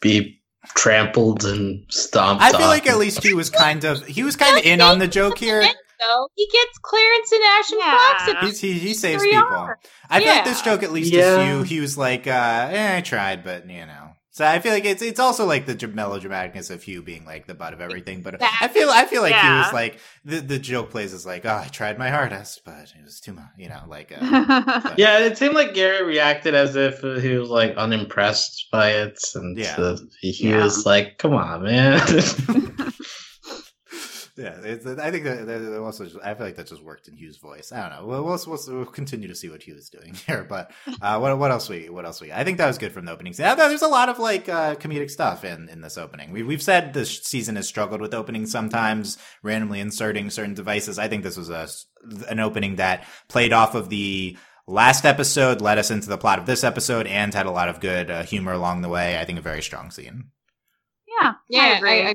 [0.00, 0.40] be
[0.76, 2.42] trampled and stomped.
[2.42, 2.68] I feel on.
[2.68, 5.38] like at least he was kind of he was kind of in on the joke
[5.38, 5.62] here.
[6.00, 7.96] So he gets Clarence and Ash and Yeah.
[7.96, 8.28] Fox.
[8.28, 9.38] at he he saves people.
[9.38, 9.78] are.
[10.10, 11.40] I feel like this joke at least Yeah.
[11.40, 11.62] is Hue.
[11.62, 14.03] He was like, uh, eh, I tried, but you know.
[14.34, 17.54] So I feel like it's it's also like the melodramaticness of Hue being like the
[17.54, 18.20] butt of everything.
[18.22, 21.46] But I feel I feel like he was like the the joke plays is like,
[21.46, 23.44] oh, I tried my hardest, but it was too much.
[23.56, 27.76] You know, like uh, Yeah, it seemed like Gary reacted as if he was like
[27.76, 29.76] unimpressed by it, and Yeah.
[29.78, 30.64] uh, he Yeah.
[30.64, 32.00] was like, "Come on, man."
[34.36, 34.56] yeah.
[34.62, 37.16] It's, I think that, that that also just, I feel like that just worked in
[37.16, 37.72] Hue's voice.
[37.72, 38.06] I don't know.
[38.06, 40.44] We'll we'll, we'll, we'll continue to see what Hue is doing here.
[40.48, 40.70] But
[41.00, 42.32] uh, what what else we what else we?
[42.32, 43.32] I think that was good from the opening.
[43.32, 43.46] scene.
[43.56, 46.32] There's a lot of like uh, comedic stuff in in this opening.
[46.32, 50.98] We we've said this season has struggled with openings sometimes, randomly inserting certain devices.
[50.98, 51.68] I think this was a
[52.28, 56.46] an opening that played off of the last episode, led us into the plot of
[56.46, 59.18] this episode, and had a lot of good uh, humor along the way.
[59.18, 60.30] I think a very strong scene.
[61.20, 61.34] yeah.
[61.48, 62.02] Yeah, I agree.
[62.08, 62.14] I-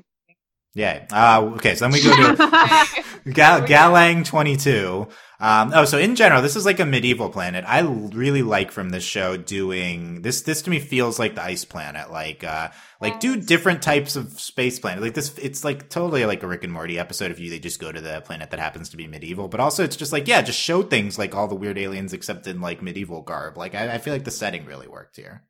[0.76, 1.08] Yeah.
[1.12, 1.76] Uh, okay.
[1.76, 2.36] So then we go to
[3.32, 5.08] Gal- Galang 22.
[5.42, 7.64] Um, oh, so in general, this is like a medieval planet.
[7.66, 10.42] I really like from this show doing this.
[10.42, 12.12] This to me feels like the ice planet.
[12.12, 15.02] Like, uh, like do different types of space planet.
[15.02, 17.80] Like this, it's like totally like a Rick and Morty episode if you, they just
[17.80, 19.48] go to the planet that happens to be medieval.
[19.48, 22.46] But also it's just like, yeah, just show things like all the weird aliens except
[22.46, 23.58] in like medieval garb.
[23.58, 25.44] Like I, I feel like the setting really worked here.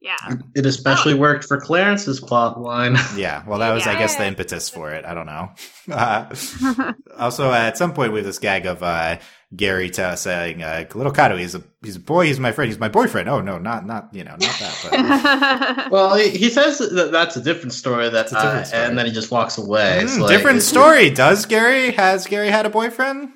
[0.00, 0.16] Yeah.
[0.54, 2.96] it especially worked for Clarence's plot line.
[3.16, 3.42] Yeah.
[3.46, 5.04] Well, that was, I guess, the impetus for it.
[5.04, 5.50] I don't know.
[5.90, 9.18] Uh, Also, at some point, we have this gag of uh,
[9.54, 12.26] Gary t- saying, uh, "Little Cato, he's a he's a boy.
[12.26, 12.70] He's my friend.
[12.70, 15.76] He's my boyfriend." Oh no, not not you know, not that.
[15.86, 18.10] But well, he, he says that that's a different story.
[18.10, 18.82] That's It's a different uh, story.
[18.84, 20.02] and then he just walks away.
[20.04, 21.10] Mm, like- different it's- story.
[21.10, 23.30] Does Gary has Gary had a boyfriend?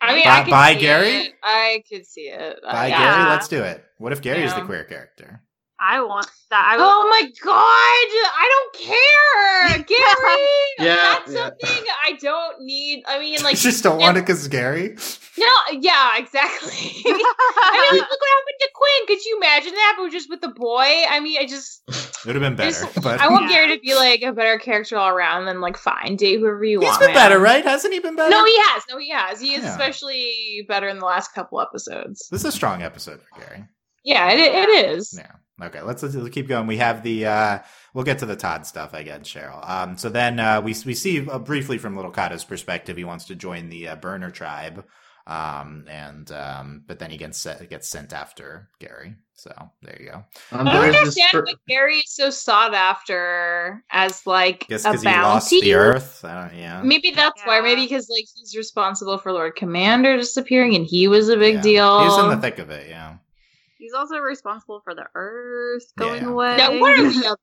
[0.00, 1.08] I mean, By- I could by see Gary?
[1.16, 1.32] it.
[1.42, 2.60] I could see it.
[2.64, 2.98] Uh, By yeah.
[3.16, 3.84] Gary, let's do it.
[4.00, 5.42] What if Gary is the queer character?
[5.82, 6.64] I want that.
[6.72, 8.08] I Oh my god!
[8.42, 10.88] I don't care, Gary.
[10.88, 11.44] Yeah, that's yeah.
[11.48, 13.02] something I don't need.
[13.06, 14.96] I mean, like, you just don't want it because Gary.
[15.38, 15.46] no,
[15.80, 16.70] yeah, exactly.
[17.06, 19.06] I mean, like, look what happened to Quinn.
[19.06, 19.96] Could you imagine that?
[19.98, 20.84] But just with the boy.
[21.08, 22.70] I mean, I just, It would have been better.
[22.70, 23.64] Just- But I want Yeah.
[23.64, 25.46] Gary to be like a better character all around.
[25.46, 27.00] Than like, fine, date whoever you he's want.
[27.00, 27.14] been man.
[27.16, 27.64] better, right?
[27.64, 28.30] Hasn't he been better?
[28.30, 28.82] No, he has.
[28.90, 29.40] No, he has.
[29.40, 29.70] He is Yeah.
[29.70, 32.28] especially better in the last couple episodes.
[32.30, 33.64] This is a strong episode for Gary.
[34.02, 35.14] Yeah, it, it is.
[35.16, 35.32] Yeah.
[35.66, 36.66] Okay, let's, let's keep going.
[36.66, 37.58] We have the uh
[37.92, 39.68] we'll get to the Todd stuff again, Sheryl.
[39.68, 43.26] Um so then uh we we see uh, briefly from Little Cato's perspective he wants
[43.26, 44.84] to join the uh, burner tribe.
[45.26, 49.16] Um and um but then he gets set, gets sent after Gary.
[49.34, 50.24] So there you go.
[50.52, 54.66] Um, I don't there's this understand per- why Gary is so sought after as like
[54.68, 55.60] Guess a cuz he lost bounty.
[55.60, 56.24] the earth.
[56.24, 56.80] I don't yeah.
[56.82, 57.60] Maybe that's why.
[57.60, 61.60] Maybe because like he's responsible for Lord Commander disappearing, and he was a big Yeah.
[61.60, 62.00] deal.
[62.00, 63.16] He was in the thick of it, yeah.
[63.80, 66.28] He's also responsible for the Earth going Yeah.
[66.30, 66.56] away.
[66.58, 67.38] Now, what are the other?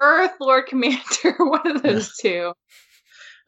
[0.00, 2.52] Earth Lord Commander, one of those two.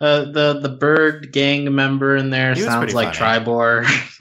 [0.01, 3.45] uh, the the bird gang member in there He sounds like funny.
[3.45, 3.83] Tribor.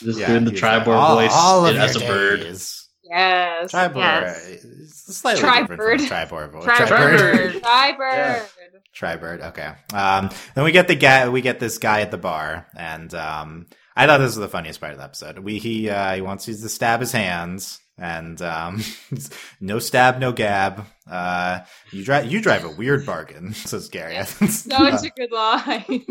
[0.00, 2.40] just doing the he's like, Tribor all, voice all as a bird.
[2.40, 2.88] days.
[3.04, 3.70] Yes.
[3.70, 4.64] Tribor Yes.
[4.96, 5.68] slightly Tribird.
[5.68, 6.64] different from Tribor voice.
[6.64, 7.60] Tribird.
[7.60, 8.00] Tribird.
[8.00, 8.42] Yeah.
[8.96, 9.42] Tribird.
[9.48, 9.72] Okay.
[9.94, 11.28] Um, then we get the guy.
[11.28, 13.66] We get this guy at the bar, and um,
[13.96, 15.38] I thought this was the funniest part of the episode.
[15.38, 18.82] We he uh, he wants you to stab his hands, and um,
[19.60, 20.84] no stab, no gab.
[21.10, 21.60] Uh,
[21.92, 24.14] you drive you drive a weird bargain, says Gary.
[24.16, 24.66] No, it's
[25.04, 26.04] a good line.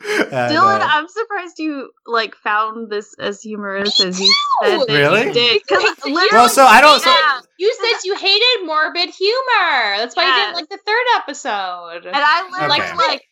[0.00, 4.32] And, Dylan, uh, I'm surprised you like found this as humorous as you
[4.62, 5.26] said that Really?
[5.26, 5.62] you did.
[5.68, 5.82] Because
[6.30, 7.00] well, so I don't.
[7.02, 7.12] So.
[7.58, 9.96] You said you hated morbid humor.
[9.96, 12.06] That's why you didn't like the third episode.
[12.06, 12.96] and I literally Okay.
[12.96, 13.22] like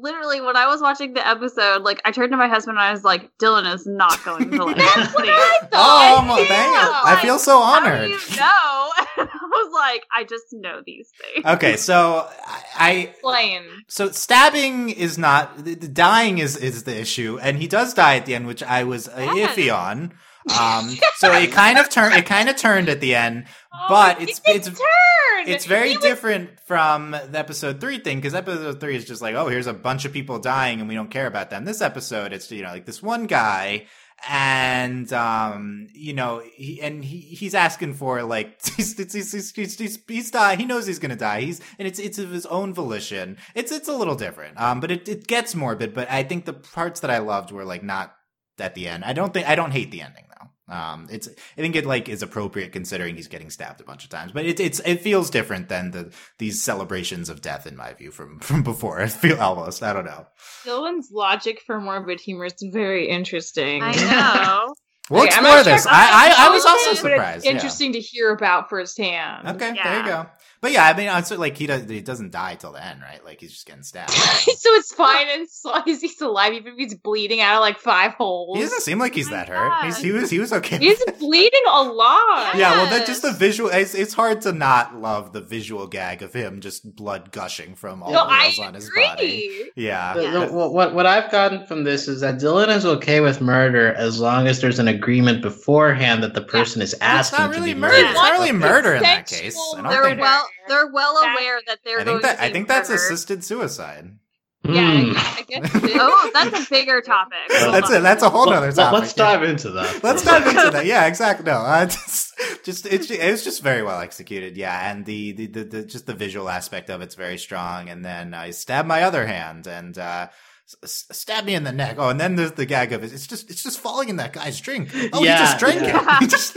[0.00, 2.90] literally when I was watching the episode, like I turned to my husband and I
[2.92, 5.32] was like, Dylan is not going to like That's what scene.
[5.34, 6.26] I oh, thought.
[6.28, 6.48] I'm- too.
[6.48, 7.18] dang it.
[7.18, 8.10] I feel so How do honored.
[8.10, 8.90] you know?
[9.16, 11.46] And I was like, I just know these things.
[11.46, 12.28] Okay, so
[12.76, 13.62] I, Explain.
[13.86, 18.16] so stabbing is not the, the dying is is the issue, and he does die
[18.16, 19.56] at the end, which I was uh, Yes.
[19.56, 20.14] iffy on.
[20.48, 24.20] Um, so it kind of turned it kind of turned at the end, Oh, but
[24.22, 25.46] it it's it's turn.
[25.46, 29.34] it's very was- different from the episode three thing because episode three is just like
[29.34, 31.64] oh here's a bunch of people dying and we don't care about them.
[31.64, 33.86] This episode it's you know like this one guy
[34.28, 39.78] and um you know he, and he he's asking for like he's he's he's he's,
[39.78, 42.72] he's, he's, die he knows he's gonna die he's and it's it's of his own
[42.72, 46.44] volition it's it's a little different um but it, it gets morbid but i think
[46.44, 48.14] the parts that i loved were like not
[48.58, 50.23] at the end i don't think i don't hate the ending
[50.68, 54.10] um it's i think it like is appropriate considering he's getting stabbed a bunch of
[54.10, 57.92] times but it, it's it feels different than the these celebrations of death in my
[57.92, 60.26] view from from before i feel almost i don't know
[60.64, 63.82] Dylan's logic for morbid humor is very interesting.
[63.82, 64.74] I know.
[65.10, 67.00] we'll Okay, I'm explore not sure this I, I i was I'm also but it's
[67.00, 67.50] surprised yeah.
[67.52, 69.48] Interesting to hear about firsthand.
[69.48, 70.26] Okay, there you go.
[70.64, 73.02] But yeah, I mean, uh, it's like he does, he doesn't die till the end,
[73.02, 73.22] right?
[73.22, 74.10] Like he's just getting stabbed.
[74.12, 77.78] so it's fine as long as he's alive, even if he's bleeding out of like
[77.78, 78.56] five holes.
[78.56, 79.84] he doesn't seem like he's Oh my that hurt.
[79.84, 80.78] He's, he was he was okay.
[80.78, 82.54] He's bleeding a lot.
[82.56, 83.68] Yeah, well, that just the visual.
[83.68, 88.02] It's, it's hard to not love the visual gag of him just blood gushing from
[88.02, 89.44] all No, the holes on his body.
[89.44, 89.70] agree.
[89.76, 93.20] Yeah, The- the- what, what what I've gotten from this is that Dylan is okay
[93.20, 97.32] with murder as long as there's an agreement beforehand that the person is Well, it's
[97.32, 97.92] asking not to be murder.
[97.96, 98.06] murdered.
[98.10, 99.58] It's not really murder in that case.
[99.76, 100.20] I don't They're think.
[100.20, 103.44] well they're well aware that they're I going think that to I think that's assisted
[103.44, 104.18] suicide.
[104.66, 105.12] Yeah, Hmm.
[105.14, 105.70] I, I guess.
[106.00, 107.36] Oh, that's a bigger topic.
[107.50, 108.02] Hold That's it.
[108.02, 108.98] That's a whole other topic.
[109.00, 109.24] Let's yeah.
[109.24, 110.02] dive into that.
[110.02, 110.86] Let's dive into that.
[110.86, 111.44] Yeah, exactly.
[111.44, 112.32] No, uh, just,
[112.64, 114.56] just it's it was just very well executed.
[114.56, 117.90] Yeah, and the the, the, the just the visual aspect of it's very strong.
[117.90, 120.28] And then I stab my other hand and uh,
[120.66, 121.96] s- s- stab me in the neck.
[121.98, 123.12] Oh, and then there's the gag of it.
[123.12, 124.88] It's just it's just falling in that guy's drink.
[125.12, 126.16] Oh, he Yeah, just drank yeah.
[126.16, 126.20] it.
[126.20, 126.56] He just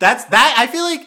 [0.00, 0.54] that's that.
[0.58, 1.06] I feel like.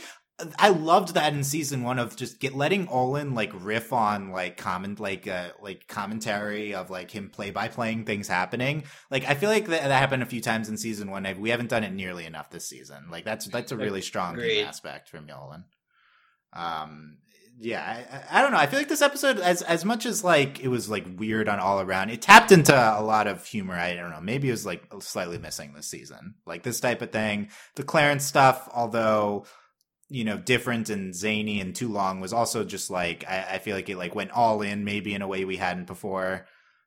[0.60, 4.58] I loved that in season one of just get letting Olan like riff on like
[4.58, 8.84] comment like uh like commentary of like him play by playing things happening.
[9.10, 11.28] Like I feel like that, that happened a few times in season one.
[11.40, 13.06] We haven't done it nearly enough this season.
[13.10, 15.64] Like that's that's a really strong aspect from Olan.
[16.54, 17.18] Um,
[17.60, 18.58] yeah, I, I- I don't know.
[18.58, 21.60] I feel like this episode, as as much as like it was like weird on
[21.60, 23.76] all around, it tapped into a lot of humor.
[23.76, 24.22] I don't know.
[24.22, 27.50] Maybe it was like slightly missing this season, like this type of thing.
[27.76, 29.46] The Clarence stuff, although
[30.12, 33.76] you know different and zany and too long, was also just like I, I feel
[33.76, 36.46] like it like went all in, maybe in a way we hadn't before.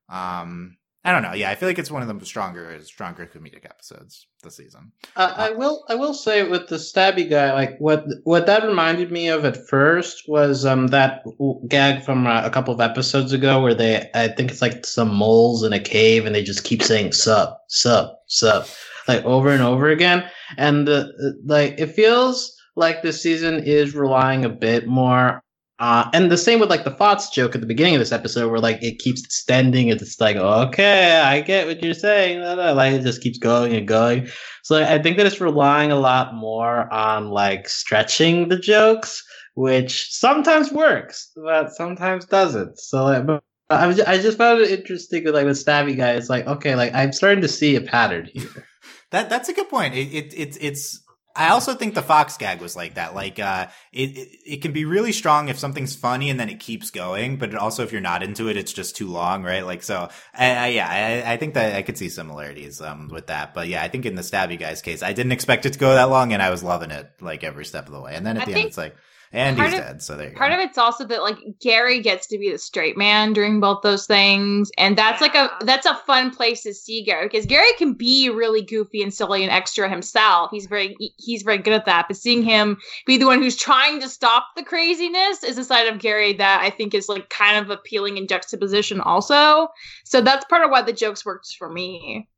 [0.09, 1.35] Um, I don't know.
[1.35, 4.93] Yeah, I feel like it's one of the stronger stronger comedic episodes this season.
[5.14, 5.85] Uh, I will.
[5.91, 9.68] I will say with the stabby guy, like what what that reminded me of at
[9.68, 11.22] first was um that
[11.68, 15.14] gag from uh, a couple of episodes ago where they I think it's like some
[15.14, 18.66] moles in a cave and they just keep saying sup sup sup
[19.07, 21.05] like over and over again, and uh,
[21.45, 25.43] like it feels like this season is relying a bit more.
[25.81, 28.49] Uh, and the same with like the thoughts joke at the beginning of this episode,
[28.51, 29.89] where like it keeps extending.
[29.89, 32.41] It's like, okay, I get what you're saying.
[32.41, 34.29] Like it just keeps going and going.
[34.62, 39.22] So I think that it's relying a lot more on like stretching the jokes,
[39.55, 42.79] which sometimes works, but sometimes doesn't.
[42.79, 46.12] So like, I, was, I just found it interesting with like the stabby guy.
[46.12, 48.66] It's like, okay, like I'm starting to see a pattern here.
[49.11, 49.95] That that's a good point.
[49.95, 51.03] It, it, it it's.
[51.37, 53.14] I also think the Fox gag was like that.
[53.14, 56.61] Like, uh, it, it it can be really strong if something's funny and then it
[56.61, 59.66] keeps going, but also if you're not into it, it's just too long, right?
[59.66, 63.26] Like, so, I, I, yeah, I, I think that I could see similarities um with
[63.26, 63.53] that.
[63.53, 65.95] But yeah, I think in the Stabby guy's case, I didn't expect it to go
[65.95, 68.14] that long, and I was loving it like every step of the way.
[68.14, 68.95] And then at I the end, it's like,
[69.35, 70.03] and part he's of- dead.
[70.03, 70.59] So there you Part go.
[70.59, 74.07] of it's also that like Gary gets to be the straight man during both those
[74.07, 77.95] things, and that's like a that's a fun place to see Gary because Gary can
[77.95, 80.51] be really goofy and silly and extra himself.
[80.51, 82.07] He's very he's very good at that.
[82.09, 85.89] But seeing him be the one who's trying to stop the craziness is a side
[85.89, 89.68] of Gary that I think is like kind of appealing in juxtaposition also.
[90.05, 92.28] So that's part of why the jokes works for me.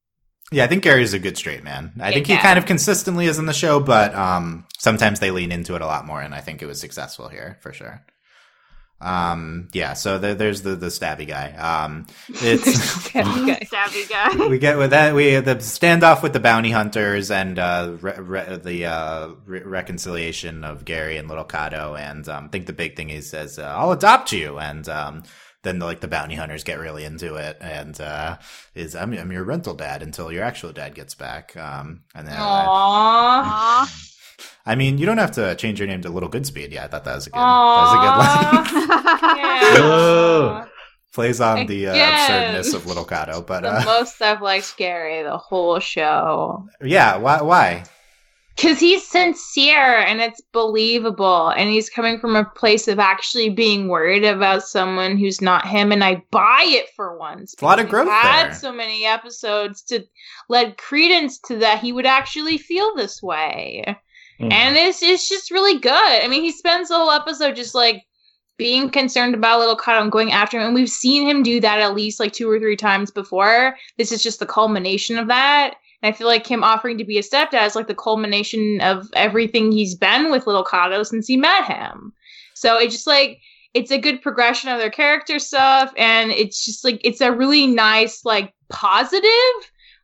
[0.52, 1.92] Yeah, I think Gary's a good straight man.
[2.00, 2.42] I think he Yeah.
[2.42, 5.86] kind of consistently is in the show, but um, sometimes they lean into it a
[5.86, 8.04] lot more, and I think it was successful here for sure.
[8.98, 9.92] Um, yeah.
[9.92, 11.50] So there, there's the the stabby guy.
[11.52, 13.22] Um, it's Okay.
[13.70, 14.46] Stabby guy.
[14.48, 18.56] we get with that we the standoff with the bounty hunters and uh, re- re-
[18.56, 22.96] the uh, re- reconciliation of Gary and Little Cato, and um, I think the big
[22.96, 25.24] thing is says uh, I'll adopt you, and um,
[25.66, 28.38] then like the bounty hunters get really into it and uh,
[28.74, 31.56] is I'm, I'm your rental dad until your actual dad gets back.
[31.56, 34.12] Um, and then Aww.
[34.64, 36.72] I mean, you don't have to change your name to Little Goodspeed.
[36.72, 37.38] Yeah, I thought that was a good.
[37.38, 39.36] That was a good line.
[39.36, 39.76] Yeah.
[39.78, 40.66] Oh.
[41.12, 45.22] Plays on the uh, absurdness of Little Cato, but the uh, most I've liked Gary
[45.22, 46.68] the whole show.
[46.82, 47.40] yeah, why?
[47.40, 47.84] Why?
[48.56, 53.88] Because he's sincere and it's believable, and he's coming from a place of actually being
[53.88, 57.52] worried about someone who's not him, and I buy it for once.
[57.52, 58.54] It's a lot of growth had there.
[58.54, 60.04] so many episodes to
[60.48, 63.84] lend credence to that he would actually feel this way,
[64.40, 64.50] Mhm.
[64.52, 65.92] and it's it's just really good.
[66.24, 68.02] I mean, he spends the whole episode just like
[68.56, 71.78] being concerned about little Cato and going after him, and we've seen him do that
[71.80, 73.76] at least like two or three times before.
[73.98, 75.74] This is just the culmination of that.
[76.02, 79.08] And I feel like him offering to be a stepdad is like the culmination of
[79.14, 82.12] everything he's been with little Cato since he met him.
[82.54, 83.40] So it's just like
[83.74, 87.66] it's a good progression of their character stuff, and it's just like it's a really
[87.66, 89.26] nice like positive.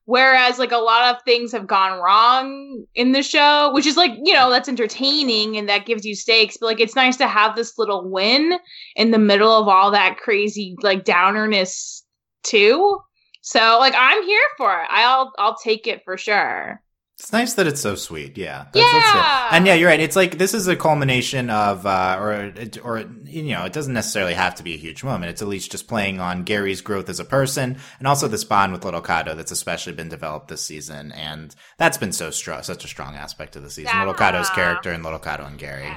[0.04, 4.10] Whereas like a lot of things have gone wrong in the show, which is like,
[4.24, 7.54] you know, that's entertaining and that gives you stakes, but like it's nice to have
[7.54, 8.58] this little win
[8.96, 12.02] in the middle of all that crazy like downerness
[12.42, 12.98] too.
[13.42, 14.88] So like I'm here for it.
[14.90, 16.80] I'll I'll take it for sure.
[17.18, 18.36] It's nice that it's so sweet.
[18.36, 18.66] Yeah.
[18.74, 18.78] it.
[18.78, 19.48] Yeah.
[19.52, 20.00] And yeah, you're right.
[20.00, 24.34] It's like this is a culmination of, uh, or, or, you know, it doesn't necessarily
[24.34, 25.30] have to be a huge moment.
[25.30, 28.72] It's at least just playing on Gary's growth as a person and also this bond
[28.72, 31.12] with Little Cato that's especially been developed this season.
[31.12, 33.96] And that's been so strong, such a strong aspect of the season.
[33.98, 35.92] Little Cato's character and Little Cato and Gary.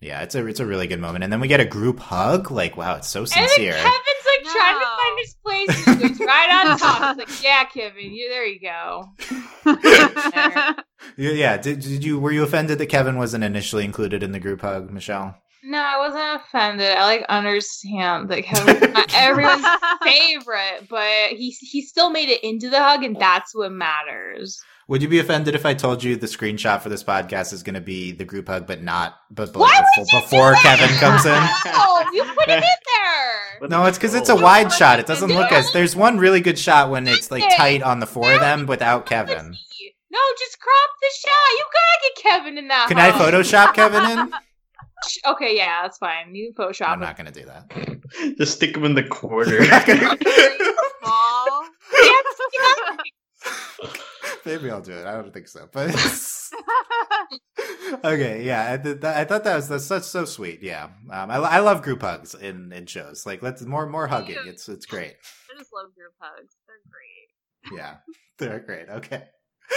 [0.00, 1.22] Yeah, it's a, it's a really good moment.
[1.22, 2.50] And then we get a group hug.
[2.50, 3.74] Like, wow, it's so sincere.
[3.74, 3.92] Kevin's like
[4.52, 5.84] trying to find his place.
[5.84, 7.18] He goes right on top.
[7.18, 9.08] It's like, yeah, Kevin, you there you go.
[11.16, 11.56] Yeah, yeah.
[11.56, 14.90] Did, did you, were you offended that Kevin wasn't initially included in the group hug,
[14.90, 15.34] Michelle?
[15.62, 16.90] No, I wasn't offended.
[16.90, 19.64] I like understand that Kevin's not everyone's
[20.02, 24.60] favorite, but he he still made it into the hug, and that's what matters.
[24.90, 27.76] Would you be offended if I told you the screenshot for this podcast is going
[27.76, 30.50] to be the group hug, but not but, but Why like would before, do before
[30.50, 30.62] that?
[30.62, 31.40] Kevin comes in?
[31.76, 33.68] Oh, you put it in there.
[33.68, 34.98] No, it's because it's a wide shot.
[34.98, 35.72] It doesn't look as.
[35.72, 39.06] There's one really good shot when it's like tight on the four of them without
[39.06, 39.54] Kevin.
[40.10, 41.50] No, just crop the shot.
[41.52, 42.88] You gotta get Kevin in that.
[42.88, 43.12] Can I.
[43.12, 44.32] Photoshop Kevin in?
[45.26, 46.34] Okay, yeah, that's fine.
[46.34, 46.88] You can Photoshop.
[46.88, 47.06] I'm it.
[47.06, 48.36] not going to do that.
[48.36, 49.56] Just stick him in the corner.
[51.04, 51.68] Aw.
[54.44, 55.06] Maybe I'll do it.
[55.06, 55.90] I don't think so, but
[58.04, 58.70] okay, yeah.
[58.70, 58.74] I,
[59.20, 60.62] I thought that was that's such so sweet.
[60.62, 63.26] Yeah, um, I, I love group hugs in, in shows.
[63.26, 64.38] Like let's more more hugging.
[64.46, 65.14] It's it's great.
[65.54, 66.56] I just love group hugs.
[66.66, 67.78] They're great.
[67.78, 67.96] Yeah,
[68.38, 68.88] they're great.
[68.88, 69.24] Okay,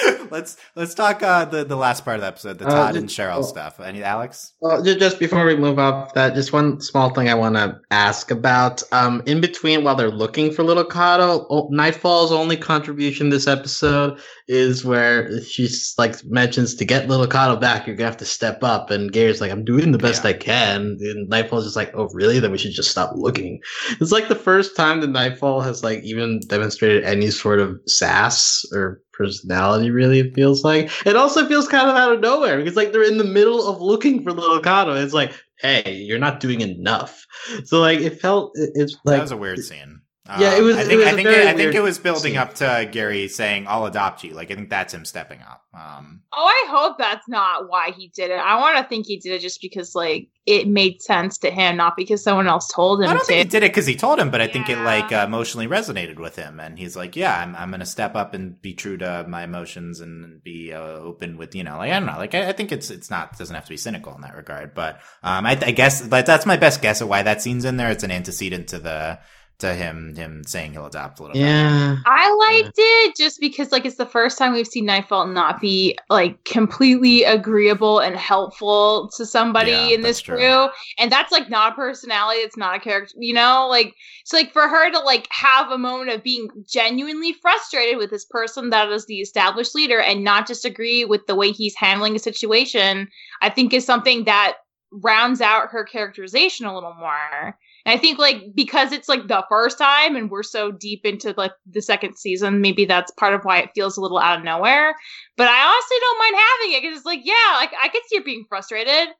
[0.31, 2.99] let's let's talk uh, the the last part of the episode, the Uh, Todd just-
[2.99, 3.41] and Sheryl oh.
[3.43, 3.79] stuff.
[3.79, 4.53] Any Alex?
[4.59, 8.31] Well, just before we move off that, just one small thing I want to ask
[8.31, 8.81] about.
[8.91, 14.19] Um, in between, while they're looking for Little Cato, o- Nightfall's only contribution this episode
[14.47, 18.63] is where she's like mentions to get Little Cato back, you're gonna have to step
[18.63, 18.89] up.
[18.89, 20.31] And Gary's like, I'm doing the best Yeah.
[20.31, 20.97] I can.
[20.99, 22.39] And Nightfall's just like, Oh, really?
[22.39, 23.59] Then we should just stop looking.
[24.01, 28.65] It's like the first time that Nightfall has like even demonstrated any sort of sass
[28.73, 29.91] or personality.
[29.91, 30.91] Really, it feels like.
[31.05, 33.81] It also feels kind of out of nowhere because like they're in the middle of
[33.81, 34.93] looking for Little Cato.
[34.95, 37.25] It's like, hey, you're not doing enough.
[37.65, 40.01] So like it felt it- it's like that was a weird scene.
[40.25, 41.81] Yeah, it Um, was- I it think was I a think it, I think it
[41.81, 42.37] was building scene.
[42.37, 45.63] up to Gary saying, "I'll adopt you." Like I think that's him stepping up.
[45.73, 48.37] Um, Oh, I hope that's not why he did it.
[48.39, 51.75] I want to think he did it just because like it made sense to him,
[51.75, 53.25] not because someone else told him I don't to.
[53.25, 55.67] think he did it because he told him, but I think it like uh, emotionally
[55.67, 58.95] resonated with him, and he's like, "Yeah, I'm I'm gonna step up and be true
[58.99, 62.33] to my emotions and be uh, open with you know, like I don't know, like
[62.33, 65.01] I, I think it's it's not doesn't have to be cynical in that regard, but
[65.21, 67.91] um, I, I guess but that's my best guess of why that scene's in there.
[67.91, 69.19] It's an antecedent to the
[69.63, 71.33] to him him saying he'll adopt a little.
[71.33, 71.41] bit.
[71.41, 71.97] yeah.
[72.05, 75.97] I liked it just because like it's the first time we've seen Nightfall not be
[76.09, 80.37] like completely agreeable and helpful to somebody Yeah, in this that's true.
[80.37, 80.67] crew.
[80.97, 83.67] And that's like not a personality, it's not a character, you know?
[83.69, 83.95] Like
[84.25, 88.25] so like for her to like have a moment of being genuinely frustrated with this
[88.25, 92.15] person that is the established leader and not just agree with the way he's handling
[92.15, 93.07] a situation,
[93.41, 94.55] I think is something that
[94.91, 97.57] rounds out her characterization a little more.
[97.85, 101.33] And I think like because it's like the first time and we're so deep into
[101.37, 104.45] like the second season, maybe that's part of why it feels a little out of
[104.45, 104.95] nowhere.
[105.35, 108.17] But I honestly don't mind having it because it's like, yeah, like I could see
[108.17, 109.13] her being frustrated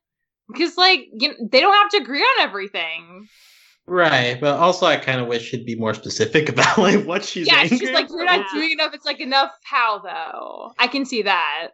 [0.51, 3.27] because like you know, they don't have to agree on everything.
[3.85, 7.47] Right, but also I kind of wish she'd be more specific about like what she's
[7.47, 8.59] yeah, angry she's like, you're not Yeah.
[8.59, 8.93] doing enough.
[8.93, 9.51] It's like enough.
[9.65, 10.71] How though?
[10.79, 11.71] I can see that.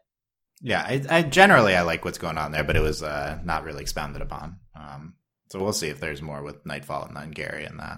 [0.62, 3.64] Yeah, I, I generally I like what's going on there, but it was uh, not
[3.64, 4.58] really expounded upon.
[4.76, 5.14] Um,
[5.50, 7.98] So we'll see if there's more with Nightfall and then Gary and that.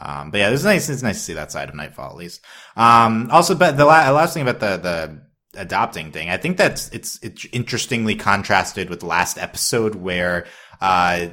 [0.00, 0.88] Um, but yeah, it's nice.
[0.88, 2.40] It's nice to see that side of Nightfall at least.
[2.76, 6.88] Um, also, but the la- last thing about the the adopting thing, I think that's
[6.90, 10.46] it's it's interestingly contrasted with the last episode where
[10.80, 11.28] uh,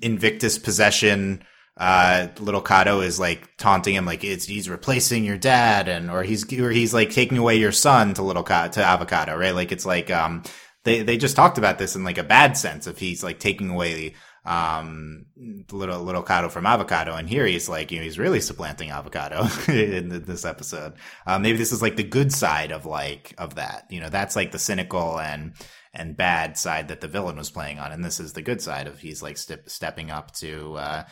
[0.00, 1.44] Invictus possession.
[1.76, 6.24] Uh, little Cato is like taunting him, like it's he's replacing your dad, and or
[6.24, 9.54] he's or he's like taking away your son to little Cato, to Avocato, right?
[9.54, 10.42] Like it's like um
[10.82, 13.70] they they just talked about this in like a bad sense if he's like taking
[13.70, 14.14] away
[14.48, 15.26] um
[15.70, 19.68] little little Cato from avocato and here he's like you know he's really supplanting avocato
[19.98, 20.94] in this episode.
[21.26, 23.86] Uh, maybe this is like the good side of like of that.
[23.90, 25.52] You know that's like the cynical and
[25.92, 28.86] and bad side that the villain was playing on and this is the good side
[28.86, 31.04] of he's like step, stepping up to uh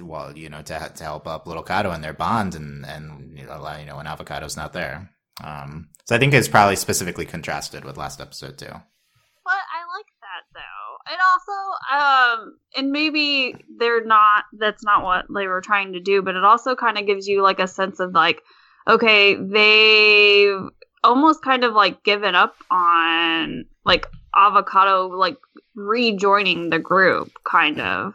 [0.00, 3.46] well you know to to help up little Cato and their bond and and you
[3.46, 5.08] know you know when avocato's not there.
[5.42, 8.74] Um so i think it's probably specifically contrasted with last episode too
[9.44, 10.91] but I like that though.
[11.10, 16.22] And also, um, and maybe they're not, that's not what they were trying to do,
[16.22, 18.42] but it also kind of gives you like a sense of like,
[18.88, 20.54] okay, they
[21.04, 25.36] almost kind of like given up on like avocato, like
[25.74, 28.14] rejoining the group, kind of.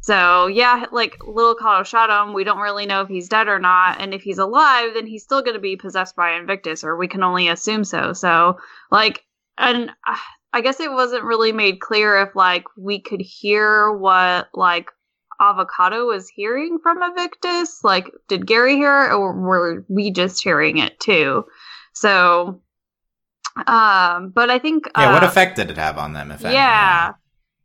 [0.00, 2.34] So yeah, like little Cato shot him.
[2.34, 5.22] We don't really know if he's dead or not, and if he's alive, then he's
[5.22, 8.12] still going to be possessed by Invictus, or we can only assume so.
[8.12, 8.58] So
[8.90, 9.24] like,
[9.56, 10.16] and uh,
[10.54, 14.88] I guess it wasn't really made clear if like we could hear what like
[15.40, 17.82] Avocato was hearing from Invictus.
[17.82, 21.44] Like, did Gary hear it, or were we just hearing it too?
[21.92, 22.62] So,
[23.66, 25.12] um, but I think yeah.
[25.12, 26.30] what uh, effect did it have on them?
[26.30, 26.54] If any?
[26.54, 27.14] yeah.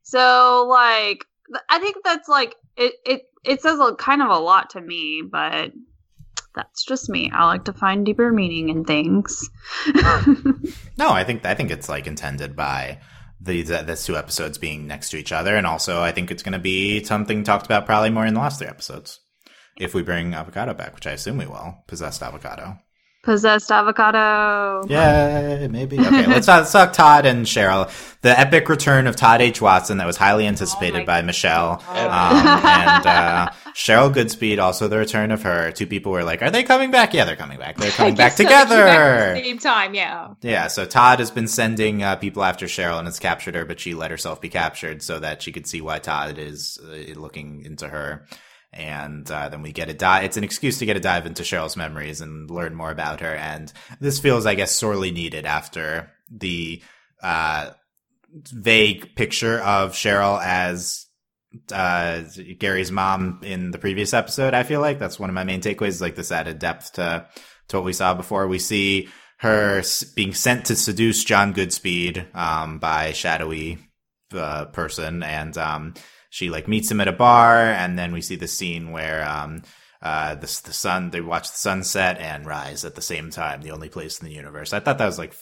[0.02, 1.26] So like,
[1.70, 2.94] I think that's like it.
[3.06, 5.74] It it says a kind of a lot to me, but
[6.56, 7.32] that's just me.
[7.34, 9.50] I like to find deeper meaning in things.
[11.00, 13.00] No, I think I think it's like intended by
[13.40, 16.44] the the, the two episodes being next to each other, and also I think it's
[16.44, 19.22] going to be something talked about probably more in the last three episodes.
[19.80, 22.80] If we bring avocato back, which I assume we will, possessed avocato.
[23.30, 24.90] Possessed avocato.
[24.90, 26.00] Yeah, maybe.
[26.00, 27.88] Okay, let's talk, let's talk Todd and Sheryl.
[28.22, 29.62] The epic return of Todd H.
[29.62, 31.76] Watson that was highly anticipated my by Michelle.
[31.94, 32.10] God.
[32.10, 35.72] Um, and uh, Sheryl Goodspeed, also the return of her.
[35.72, 37.14] Two people were like, Are they coming back?
[37.14, 37.78] Yeah, they're coming back.
[37.78, 38.76] They're coming back So together.
[38.88, 40.30] at the same time, yeah.
[40.42, 43.80] Yeah, so Todd has been sending uh, people after Sheryl and has captured her, but
[43.80, 47.64] she let herself be captured so that she could see why Todd is uh, looking
[47.64, 48.26] into her.
[48.72, 50.26] And uh, then we get a dive.
[50.26, 53.34] It's an excuse to get a dive into Sheryl's memories and learn more about her.
[53.36, 56.82] And this feels, I guess, sorely needed after the
[57.22, 57.72] uh,
[58.32, 61.08] vague picture of Sheryl as
[61.72, 62.22] uh,
[62.58, 64.54] Gary's mom in the previous episode.
[64.54, 67.28] I feel like that's one of my main takeaways, like this added depth to
[67.70, 68.48] to what we saw before.
[68.48, 69.82] We see her
[70.16, 73.80] being sent to seduce John Goodspeed um, by shadowy
[74.34, 75.94] uh, person, and um,
[76.30, 79.64] she like meets him at a bar, and then we see the scene where um,
[80.02, 83.72] uh, the the sun they watch the sunset and rise at the same time, the
[83.72, 84.74] only place in the universe.
[84.74, 85.34] I thought that was like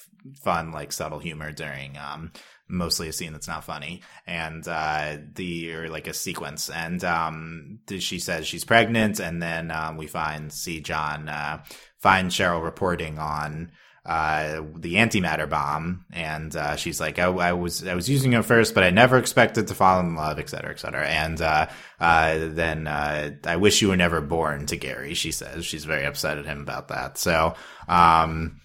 [0.41, 2.31] fun, like subtle humor during um,
[2.69, 7.79] mostly a scene that's not funny and uh the or like a sequence and um
[7.99, 11.63] she says she's pregnant and then um we find see john uh
[11.97, 13.71] find sheryl reporting on
[14.07, 18.45] uh the antimatter bomb and uh she's like I, I was i was using it
[18.45, 21.67] first but i never expected to fall in love et cetera et cetera and uh
[21.99, 26.05] uh then uh i wish you were never born to gary she says she's very
[26.05, 27.53] upset at him about that so
[27.89, 28.61] um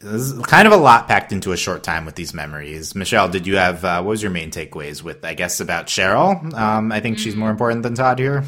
[0.00, 2.94] this is kind of a lot packed into a short time with these memories.
[2.94, 5.24] Michelle, did you have uh, what was your main takeaways with?
[5.24, 6.52] I guess about Sheryl.
[6.52, 8.44] Um, I think she's more important than Todd here.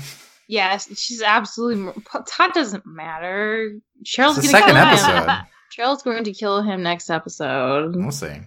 [0.49, 1.83] Yes, she's absolutely.
[1.85, 1.95] more-
[2.29, 3.71] Todd doesn't matter.
[4.05, 5.47] Sheryl's It's the second episode.
[5.75, 7.95] Sheryl's going to kill him next episode.
[7.97, 8.41] We'll see.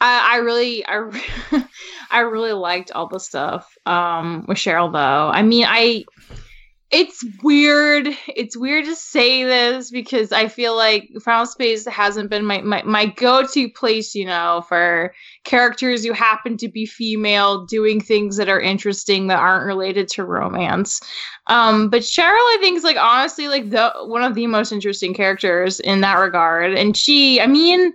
[0.00, 1.66] I, I really, I,
[2.10, 5.28] I really liked all the stuff um, with Sheryl, though.
[5.28, 6.04] I mean, I,
[6.90, 8.08] it's weird.
[8.28, 12.82] It's weird to say this because I feel like Final Space hasn't been my my,
[12.84, 15.12] my go to place, you know, for
[15.42, 20.24] characters who happen to be female doing things that are interesting that aren't related to
[20.24, 21.00] romance.
[21.48, 25.12] Um, but Sheryl, I think, is like honestly like the one of the most interesting
[25.12, 27.94] characters in that regard, and she, I mean.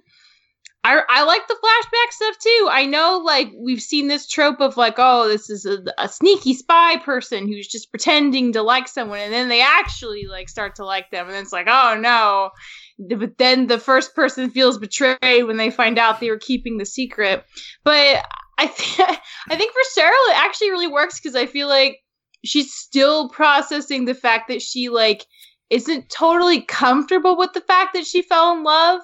[0.83, 2.67] I, I like the flashback stuff too.
[2.71, 6.55] I know, like, we've seen this trope of, like, oh, this is a, a sneaky
[6.55, 10.85] spy person who's just pretending to like someone, and then they actually, like, start to
[10.85, 12.49] like them, and then it's like, oh no.
[12.97, 16.85] But then the first person feels betrayed when they find out they were keeping the
[16.85, 17.45] secret.
[17.83, 18.25] But
[18.57, 19.19] I, th-
[19.49, 21.99] I think for Sheryl, it actually really works because I feel like
[22.43, 25.27] she's still processing the fact that she, like,
[25.69, 29.01] isn't totally comfortable with the fact that she fell in love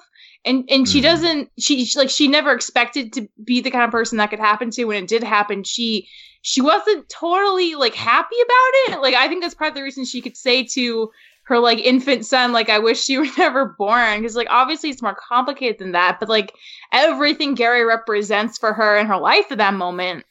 [0.48, 1.02] and and she Mhm.
[1.02, 4.40] doesn't she she- like she never expected to be the kind of person that could
[4.40, 4.84] happen to.
[4.84, 6.08] When it did happen she
[6.42, 9.02] she wasn't totally like happy about it.
[9.02, 11.10] Like i think that's part of the reason she could say to
[11.44, 14.20] her like infant son like i wish you were never born.
[14.20, 16.52] Because like obviously it's more complicated than that but like
[16.92, 20.24] everything gary represents for her in her life at that moment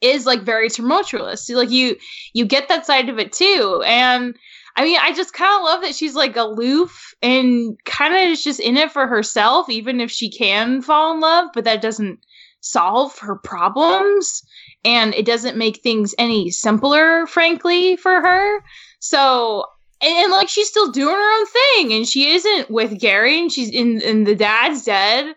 [0.00, 1.46] is like very tumultuous.
[1.46, 1.96] So like you
[2.32, 3.82] you get that side of it too.
[3.86, 4.36] And
[4.76, 8.42] I mean, I just kind of love that she's like aloof and kind of is
[8.42, 12.18] just in it for herself, even if she can fall in love, but that doesn't
[12.60, 14.42] solve her problems
[14.84, 18.64] and it doesn't make things any simpler, frankly, for her.
[18.98, 19.64] So,
[20.02, 23.52] and, and like she's still doing her own thing and she isn't with Gary and
[23.52, 25.34] she's in, and the dad's dead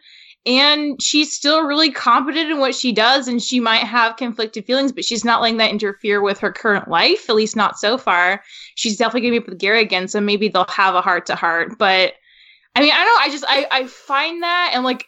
[0.48, 4.94] and she's still really competent in what she does and she might have conflicted feelings
[4.94, 8.42] but she's not letting that interfere with her current life at least not so far.
[8.76, 11.36] She's definitely gonna be up with gary again so maybe they'll have a heart to
[11.36, 12.14] heart but
[12.76, 15.06] i mean i don't i just i i find that and like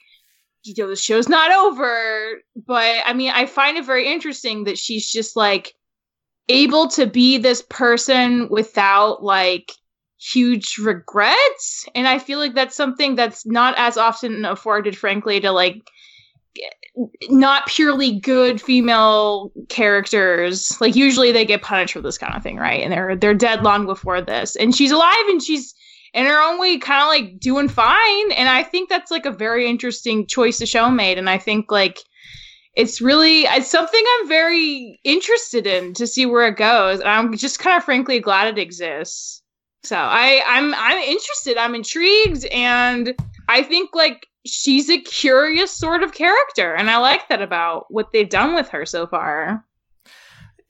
[0.63, 4.77] you know the show's not over but i mean i find it very interesting that
[4.77, 5.73] she's just like
[6.49, 9.71] able to be this person without like
[10.19, 11.87] huge regrets.
[11.95, 15.89] And i feel like that's something that's not as often afforded frankly to like
[17.29, 20.79] not purely good female characters.
[20.81, 22.81] Like usually they get punished for this kind of thing right?
[22.81, 24.55] And they're they're dead long before this.
[24.55, 25.73] And she's alive and she's
[26.13, 28.31] in her own way kind of like doing fine.
[28.31, 31.17] And i think that's like a very interesting choice the show made.
[31.17, 31.99] And i think like
[32.75, 36.99] it's really it's something i'm very interested in to see where it goes.
[36.99, 39.38] And i'm just kind of frankly glad it exists
[39.89, 43.15] so i i'm i'm interested i'm intrigued and
[43.47, 48.11] i think like she's a curious sort of character and i like that about what
[48.13, 49.65] they've done with her so far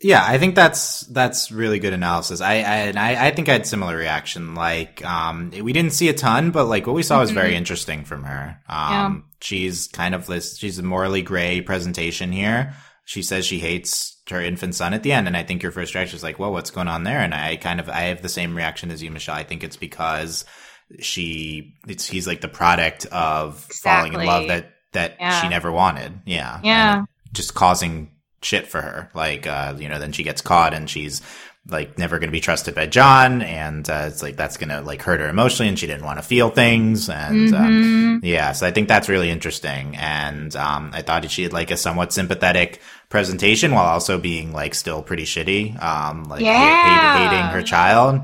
[0.01, 2.39] Yeah, I think that's that's really good analysis.
[2.39, 4.55] I, I and I, I think I had similar reaction.
[4.55, 8.05] Like, um, we didn't see a ton, but like what we saw was very interesting
[8.05, 8.61] from her.
[8.69, 10.57] Um, she's kind of this.
[10.57, 12.73] She's a morally gray presentation here.
[13.09, 15.95] She says she hates her infant son at the end, and I think your first
[15.95, 18.29] reaction is like, "Well, what's going on there?" And I kind of I have the
[18.29, 19.33] same reaction as you, Michelle.
[19.33, 20.45] I think it's because
[20.99, 25.41] she it's he's like the product of falling in love that that Yeah.
[25.41, 26.19] she never wanted.
[26.25, 27.03] Yeah, And Yeah.
[27.33, 28.11] just causing
[28.43, 29.09] shit for her.
[29.15, 31.21] Like, uh, you know, then she gets caught and she's
[31.67, 33.43] like never going to be trusted by John.
[33.43, 36.17] And, uh, it's like, that's going to like hurt her emotionally and she didn't want
[36.17, 37.07] to feel things.
[37.09, 38.19] And, um, Mhm.
[38.23, 39.95] yeah, so I think that's really interesting.
[39.97, 44.73] And, um, I thought she had like a somewhat sympathetic presentation while also being like
[44.75, 45.81] still pretty shitty.
[45.81, 47.17] Um, like ha- Yeah.
[47.17, 48.21] hate- hating her child.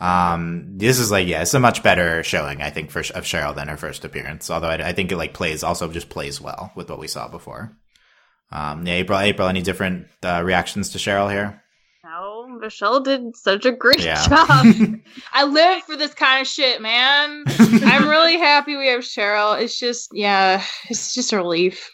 [0.00, 3.54] Um, this is like, yeah, it's a much better showing, I think, for of Sheryl
[3.54, 4.48] than her first appearance.
[4.48, 7.26] Although I, I think it like plays also just plays well with what we saw
[7.28, 7.76] before.
[8.52, 11.60] Um, yeah, April, April, any different uh, reactions to Sheryl here?
[12.04, 14.24] No, Michelle did such a great Yeah.
[14.26, 14.66] job.
[15.32, 17.44] i live for this kind of shit man
[17.84, 21.90] i'm really happy we have sheryl it's just yeah it's just a relief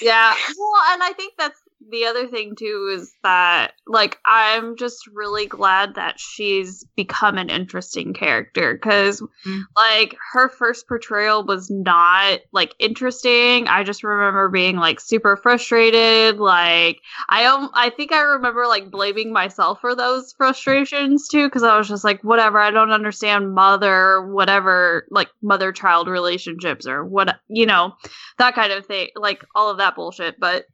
[0.00, 0.34] yeah.
[0.58, 1.61] Well, and I think that's
[1.92, 7.50] the other thing too is that like I'm just really glad that she's become an
[7.50, 9.62] interesting character because Mm.
[9.76, 13.66] like her first portrayal was not like interesting.
[13.66, 16.38] I just remember being like super frustrated.
[16.38, 21.62] Like I um I think I remember like blaming myself for those frustrations too because
[21.62, 27.04] I was just like whatever I don't understand mother whatever like mother child relationships or
[27.04, 27.94] what you know
[28.38, 30.64] that kind of thing like all of that bullshit but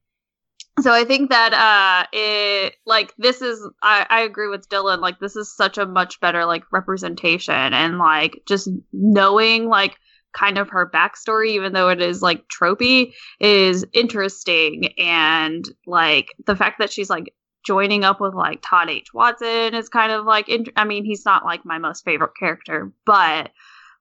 [0.83, 5.19] so i think that uh it like this is i i agree with dylan like
[5.19, 9.97] this is such a much better like representation and like just knowing like
[10.33, 14.93] kind of her backstory even though it is like tropey is interesting.
[14.99, 19.13] And like the fact that she's like joining up with like todd h.
[19.13, 22.93] Watson is kind of like int- i mean he's not like my most favorite character
[23.05, 23.51] but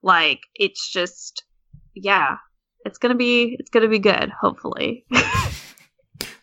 [0.03, 1.43] like it's just
[1.95, 2.37] yeah
[2.85, 5.05] it's gonna be it's gonna be good hopefully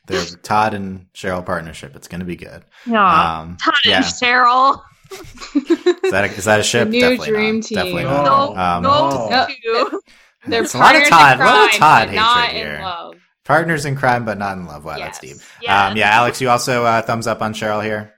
[0.07, 1.97] The Todd and Sheryl partnership.
[1.97, 2.63] It's going to be good.
[2.87, 3.97] yeah Um, todd yeah.
[3.97, 4.83] and sheryl
[5.15, 6.89] Is that a, is that a ship?
[6.89, 7.65] new Definitely dream not.
[7.65, 7.77] team.
[7.77, 8.11] Definitely No.
[8.11, 8.55] not.
[8.55, 9.47] no Um, no no.
[9.91, 10.01] two.
[10.47, 12.61] they're It's a lot of partners in Todd- a lot of Todd but not hatred
[12.67, 12.83] in here.
[12.85, 14.87] love Partners in crime, but not in love.
[14.87, 15.37] Wow, that's deep.
[15.61, 15.89] Yeah.
[15.89, 18.14] Um, yeah, Alex, you also uh, thumbs up on Sheryl here.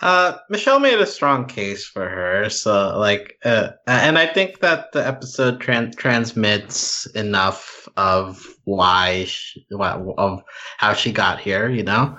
[0.00, 4.92] Uh, Michelle made a strong case for her, so like, uh, and I think that
[4.92, 10.42] the episode tran- transmits enough of why, she, of
[10.76, 11.70] how she got here.
[11.70, 12.18] You know,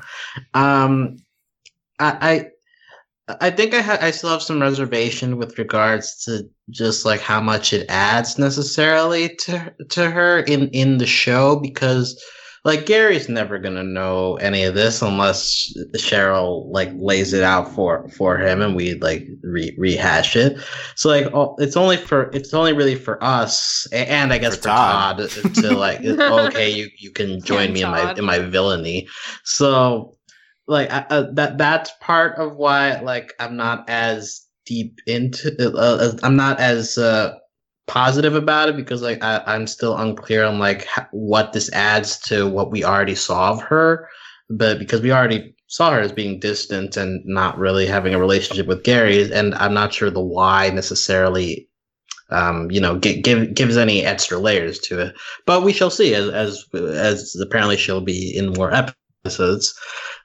[0.56, 1.18] um,
[2.00, 2.50] I,
[3.28, 7.22] I, I think I ha- I still have some reservation with regards to just like
[7.22, 12.24] how much it adds necessarily to to her in in the show because
[12.68, 18.10] like Gary's never gonna know any of this unless Sheryl like lays it out for
[18.10, 20.58] for him and we like re- rehash it.
[20.96, 24.58] So like oh, it's only for it's only really for us a- and I guess
[24.58, 25.18] For for, Todd.
[25.20, 25.54] Todd.
[25.56, 29.08] to like okay you you can join And me in my in my villainy.
[29.46, 30.18] So
[30.68, 36.18] like I, uh, that that's part of why like I'm not as deep into uh,
[36.22, 37.34] I'm not as uh
[37.88, 42.48] positive about it because like I, I'm still unclear on like what this adds to
[42.48, 44.08] what we already saw of her,
[44.50, 48.68] but because we already saw her as being distant and not really having a relationship
[48.68, 51.68] with Gary, and I'm not sure the why necessarily,
[52.30, 55.16] um, you know, gi- give, gives any extra layers to it.
[55.46, 58.72] But we shall see as as as apparently she'll be in more
[59.26, 59.78] episodes.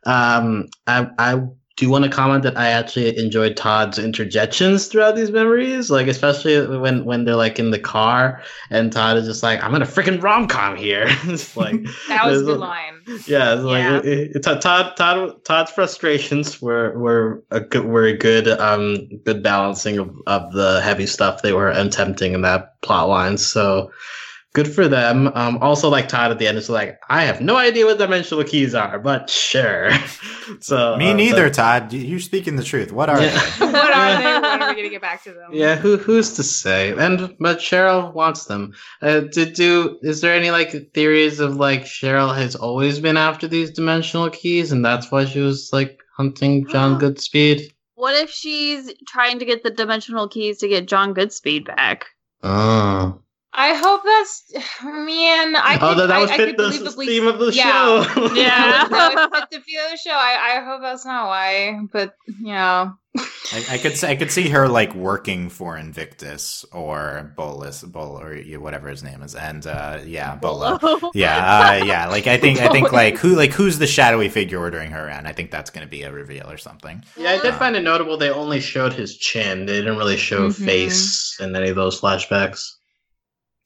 [0.05, 1.41] Um, I I
[1.77, 6.07] do you want to comment that I actually enjoyed Todd's interjections throughout these memories, like
[6.07, 9.81] especially when when they're like in the car and Todd is just like, "I'm in
[9.83, 11.77] a freaking rom com here." it's like
[12.09, 13.01] That was the there's line.
[13.27, 13.99] yeah, it's like Yeah.
[13.99, 19.09] it, it, it- Todd Todd Todd's frustrations were were a good were a good um
[19.25, 23.39] good balancing of, of the heavy stuff they were attempting in that plot line.
[23.39, 23.91] So
[24.55, 25.31] good for them.
[25.35, 28.45] Um, also like Todd at the end is like, I have no idea what dimensional
[28.45, 29.91] keys are, but sure.
[30.61, 31.93] so Me uh, neither, but- Todd.
[31.93, 32.93] You- You're speaking the truth.
[32.93, 33.31] What are Yeah.
[33.59, 33.67] they?
[33.73, 34.49] what are they?
[34.49, 35.51] When are we gonna get back to them?
[35.53, 36.93] Yeah, who who's to say?
[36.97, 38.73] And but Sheryl wants them.
[39.01, 43.49] Uh, did do is there any like theories of like Sheryl has always been after
[43.49, 47.73] these dimensional keys, and that's why she was like hunting John Goodspeed?
[47.95, 52.07] What if she's trying to get the dimensional keys to get John Goodspeed back?
[52.43, 53.21] Oh,
[53.55, 55.57] I hope that's man.
[55.57, 57.53] I oh, could, that, that I, was I fit could the believably theme of the
[57.53, 58.05] yeah.
[58.05, 58.35] show.
[58.35, 58.89] Yeah.
[58.89, 60.13] that would fit the feel of the show.
[60.13, 62.93] I, I hope that's not why, but yeah.
[63.53, 68.37] I, I could I could see her like working for Invictus or Bolus, Bol or
[68.59, 70.79] whatever his name is, and uh, yeah, Bolo.
[71.15, 72.07] Yeah, uh, yeah.
[72.07, 75.27] Like I think I think like who like who's the shadowy figure ordering her around?
[75.27, 77.05] I think that's going to be a reveal or something.
[77.19, 78.17] yeah, I did find it notable.
[78.17, 79.67] They only showed his chin.
[79.67, 80.65] They didn't really show Mhm.
[80.65, 82.77] face in any of those flashbacks.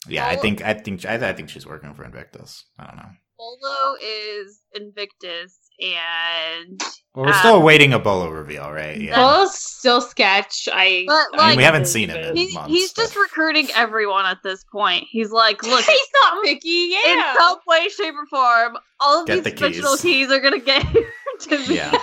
[0.09, 2.65] Yeah, I think I think I, I think she's working for Invictus.
[2.79, 3.09] I don't know.
[3.39, 6.81] Bolo is Invictus, and
[7.15, 8.99] Well, we're Um, still awaiting a Bolo reveal, right?
[8.99, 9.15] Yeah.
[9.17, 10.67] Bolo's still sketch.
[10.73, 12.71] I, But, I mean, we haven't seen him in he, months.
[12.71, 15.05] he's but- just recruiting everyone at this point.
[15.11, 16.95] He's like, look, he's not picky.
[16.95, 20.01] in some way, shape, or form, all of Get these the dimensional keys.
[20.03, 20.31] keys.
[20.31, 20.83] are gonna get
[21.41, 21.77] to me.
[21.77, 21.91] Yeah.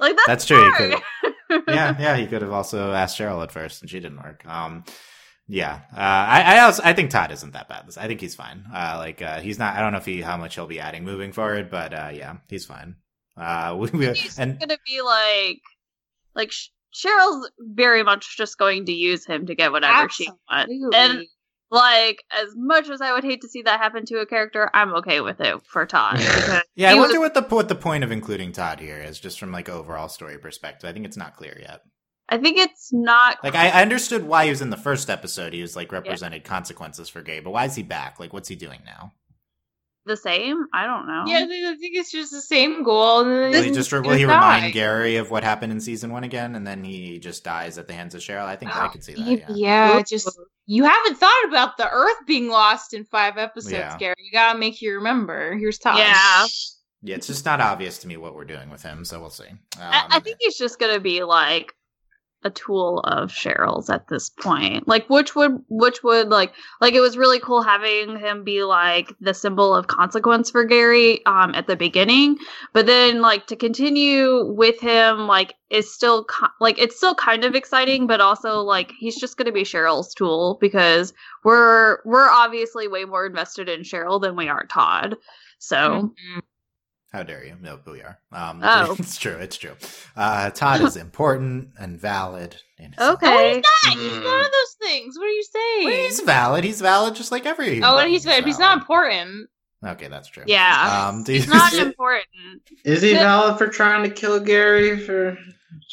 [0.00, 0.70] like that's, That's true.
[0.72, 0.94] Could,
[1.68, 2.16] yeah, yeah.
[2.16, 4.46] He could have also asked Sheryl at first, and she didn't work.
[4.46, 4.84] Um,
[5.48, 5.80] yeah.
[5.92, 7.84] Uh, I, I also I think Todd isn't that bad.
[7.96, 8.64] I think he's fine.
[8.72, 9.74] Uh, like uh, he's not.
[9.76, 12.36] I don't know if he how much he'll be adding moving forward, but uh, yeah,
[12.48, 12.96] he's fine.
[13.36, 15.60] Uh, we, we He's and gonna be like,
[16.34, 20.72] like Sh- Sheryl's very much just going to use him to get whatever she wants.
[20.94, 21.24] And
[21.70, 24.94] like, as much as I would hate to see that happen to a character, I'm
[24.96, 26.18] okay with it for Todd.
[26.74, 29.38] yeah, I wonder was- what the what the point of including Todd here is, just
[29.38, 30.88] from like overall story perspective.
[30.88, 31.82] I think it's not clear yet.
[32.28, 35.52] I think it's not Like I, I understood why he was in the first episode.
[35.52, 38.20] He was like represented consequences for Gay, but why is he back?
[38.20, 39.12] Like, what's he doing now?
[40.08, 40.66] the same.
[40.72, 41.24] I don't know.
[41.26, 43.24] Yeah, I think it's just the same goal.
[43.24, 44.56] Will he he's just will he die.
[44.56, 47.86] remind Gary of what happened in season one again, and then he just dies at
[47.86, 48.44] the hands of Sheryl?
[48.44, 49.20] I think I could see that.
[49.22, 49.96] Yeah, Yeah.
[49.96, 53.96] yeah, just you haven't thought about the Earth being lost in five episodes, Yeah.
[53.98, 54.16] Gary.
[54.18, 55.54] You gotta make you remember.
[55.56, 55.98] Here's Todd.
[55.98, 56.46] Yeah.
[57.00, 59.46] Yeah, it's just not obvious to me what we're doing with him, so we'll see.
[59.48, 61.72] Um, I, I think he's just gonna be like
[62.44, 64.86] a tool of Sheryl's at this point.
[64.86, 69.12] Like which would which would like like it was really cool having him be like
[69.20, 72.38] the symbol of consequence for Gary um at the beginning,
[72.72, 77.44] but then like to continue with him like is still ki- like it's still kind
[77.44, 81.12] of exciting, but also like he's just gonna be Sheryl's tool because
[81.44, 85.16] we're we're obviously way more invested in Sheryl than we are Todd.
[85.58, 86.40] So Mhm.
[87.12, 87.56] How dare you?
[87.60, 88.18] No, but we are.
[88.32, 88.94] Um, Oh.
[88.98, 89.36] it's true.
[89.36, 89.74] It's true.
[90.16, 92.56] Uh, Todd is important and valid.
[92.78, 93.26] In his Okay.
[93.26, 93.98] Oh, he's not.
[93.98, 94.22] He's Mm.
[94.24, 95.18] none of those things.
[95.18, 95.84] What are you saying?
[95.86, 96.64] Well, he's valid.
[96.64, 97.74] He's valid, just like every.
[97.74, 99.48] human oh, being he's is he's not important.
[99.86, 100.42] Okay, that's true.
[100.46, 101.06] yeah.
[101.08, 102.26] Um, do It's you- not important.
[102.84, 104.98] Is he valid for trying to kill Gary?
[104.98, 105.38] For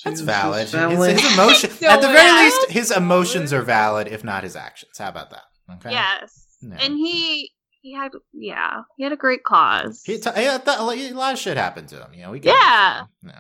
[0.04, 0.64] That's valid.
[0.70, 2.44] his His, emotion, So at the very valid.
[2.46, 4.98] least, his emotions are valid, if not his actions.
[4.98, 5.44] How about that?
[5.76, 5.92] Okay.
[5.92, 6.46] Yes.
[6.62, 6.78] Yeah.
[6.82, 7.52] And he
[7.86, 10.02] he had yeah, he had a great cause.
[10.04, 12.14] He t- yeah, that, a lot of shit happened to him.
[12.16, 12.32] You know.
[12.32, 13.04] We get Yeah.
[13.24, 13.32] it,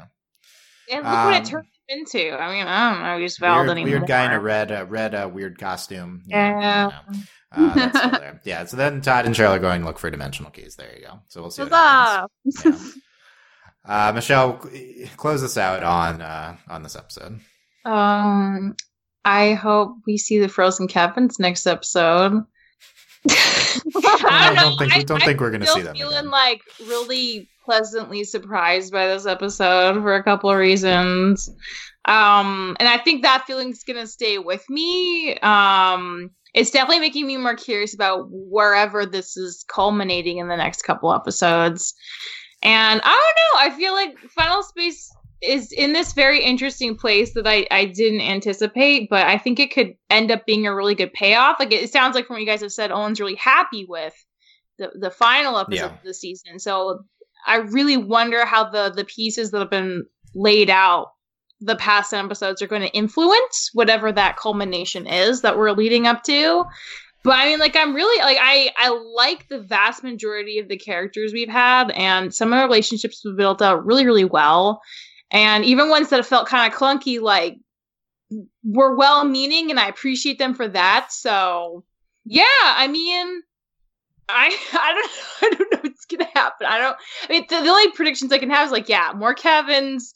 [0.93, 2.31] And look what Um, it turned him into.
[2.39, 3.17] I mean, I don't know.
[3.19, 3.47] He's yeah.
[3.47, 3.97] valid Weird, anymore.
[3.99, 6.21] weird guy in a red, uh, red, uh, weird costume.
[6.27, 6.83] you know, Yeah.
[7.11, 7.23] you know.
[7.51, 8.41] Uh, that's still there.
[8.45, 8.65] Yeah.
[8.65, 10.75] So then Todd and Sheryl are going to look for dimensional keys.
[10.75, 11.21] There you go.
[11.27, 12.61] So we'll see what happens.
[12.65, 12.71] Yeah.
[13.87, 14.53] Uh, Michelle,
[15.15, 17.39] close us out on uh, on this episode.
[17.85, 18.75] Um,
[19.23, 22.43] I hope we see the frozen cabins next episode.
[23.29, 24.61] I I don't know.
[24.61, 25.95] don't think we don't I, think we're gonna see them.
[25.95, 26.29] feeling again.
[26.31, 31.49] like really pleasantly surprised by this episode for a couple of reasons.
[32.05, 35.37] Um, and I think that feeling's gonna stay with me.
[35.39, 40.83] Um, it's definitely making me more curious about wherever this is culminating in the next
[40.83, 41.93] couple episodes.
[42.61, 43.07] And I
[43.59, 43.73] don't know.
[43.73, 45.11] I feel like Final Space
[45.45, 49.73] is in this very interesting place that I, I didn't anticipate, but I think it
[49.73, 51.57] could end up being a really good payoff.
[51.59, 54.13] Like it, sounds like from what you guys have said, Olan's really happy with
[54.77, 55.85] the, the final episode Yeah.
[55.85, 56.59] of the season.
[56.59, 57.05] So
[57.47, 61.11] I really wonder how the the pieces that have been laid out
[61.61, 66.23] the past episodes are going to influence whatever that culmination is that we're leading up
[66.23, 66.65] to.
[67.23, 70.77] But I mean, like, I'm really like I I like the vast majority of the
[70.77, 74.81] characters we've had, and some of the relationships we've built out really, really well.
[75.31, 77.57] And even ones that have felt kind of clunky, like
[78.63, 81.07] were well-meaning, and I appreciate them for that.
[81.11, 81.83] So,
[82.25, 83.41] yeah, I mean,
[84.29, 84.93] I I
[85.41, 86.67] don't I don't know what's gonna happen.
[86.67, 86.97] I don't.
[87.29, 90.13] I mean, the, the only predictions I can have is like, yeah, more Kevin's,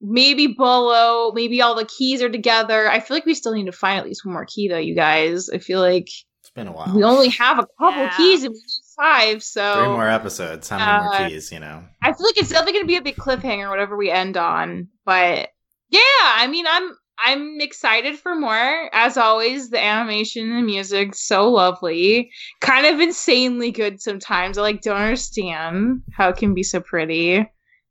[0.00, 2.88] maybe Bolo, maybe all the keys are together.
[2.88, 4.94] I feel like we still need to find at least one more key, though, you
[4.94, 5.48] guys.
[5.50, 6.08] I feel like
[6.42, 6.94] It's been a while.
[6.94, 8.16] we only have a couple Yeah.
[8.16, 10.68] keys and we need five, so Three more episodes.
[10.68, 11.50] How many Uh, more keys?
[11.52, 11.84] You know.
[12.02, 14.88] I feel like it's definitely going to be a big cliffhanger, whatever we end on.
[15.06, 15.48] But
[15.90, 18.90] yeah, I mean, I'm I'm excited for more.
[18.92, 22.30] As always, the animation and music so lovely,
[22.60, 24.58] kind of insanely good sometimes.
[24.58, 27.44] I like don't understand how it can be so pretty,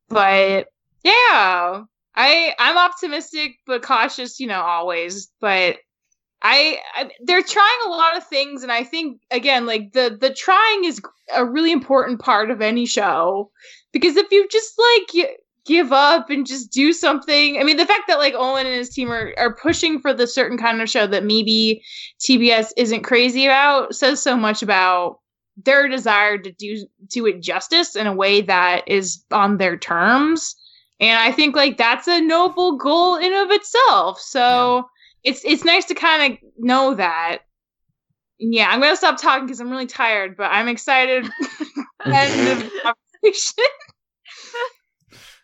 [0.10, 0.68] but
[1.04, 1.84] yeah,
[2.16, 5.30] I I'm optimistic but cautious, you know, always.
[5.42, 5.78] But
[6.42, 10.34] I, I they're trying a lot of things, and I think again, like the the
[10.34, 11.02] trying is
[11.34, 13.52] a really important part of any show
[13.92, 17.86] because if you just like gi- give up and just do something, I mean, the
[17.86, 20.90] fact that like Olan and his team are are pushing for the certain kind of
[20.90, 21.84] show that maybe
[22.20, 25.20] TBS isn't crazy about says so much about
[25.64, 30.56] their desire to do do it justice in a way that is on their terms.
[31.00, 34.20] And I think like that's a noble goal in of itself.
[34.20, 34.88] So
[35.24, 37.40] it's it's nice to kind of know that.
[38.40, 41.26] Yeah, I'm gonna stop talking because I'm really tired, but I'm excited.
[42.06, 43.64] End of conversation.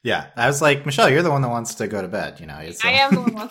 [0.03, 2.41] Yeah, I was like, Michelle, you're the one that wants to go to bed.
[2.41, 2.57] You know.
[2.57, 3.49] It's, uh, I am the one.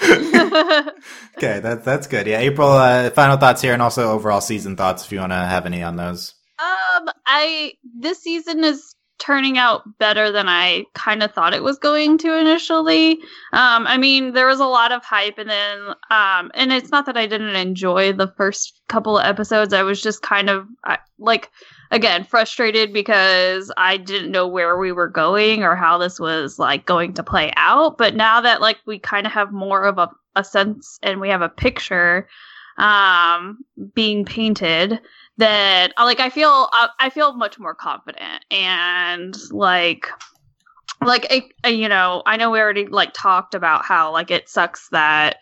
[0.00, 0.90] who-
[1.38, 2.26] okay, that that's good.
[2.26, 2.68] Yeah, April.
[2.70, 5.80] Uh, final thoughts here, and also overall season thoughts, if you want to have any
[5.84, 6.34] on those.
[6.58, 11.78] Um, I this season is turning out better than I kind of thought it was
[11.78, 13.12] going to initially.
[13.52, 15.78] Um, I mean, there was a lot of hype, and then
[16.10, 19.72] um, and it's not that I didn't enjoy the first couple of episodes.
[19.72, 21.50] I was just kind of I, like,
[21.92, 26.84] again, frustrated because I didn't know where we were going or how this was like
[26.84, 27.98] going to play out.
[27.98, 31.28] But now that like we kind of have more of a, a sense and we
[31.28, 32.28] have a picture
[32.78, 33.58] um
[33.94, 34.98] being painted
[35.38, 40.08] that uh, like I feel I, I feel much more confident and like
[41.04, 44.48] like it, uh, you know I know we already like talked about how like it
[44.48, 45.38] sucks that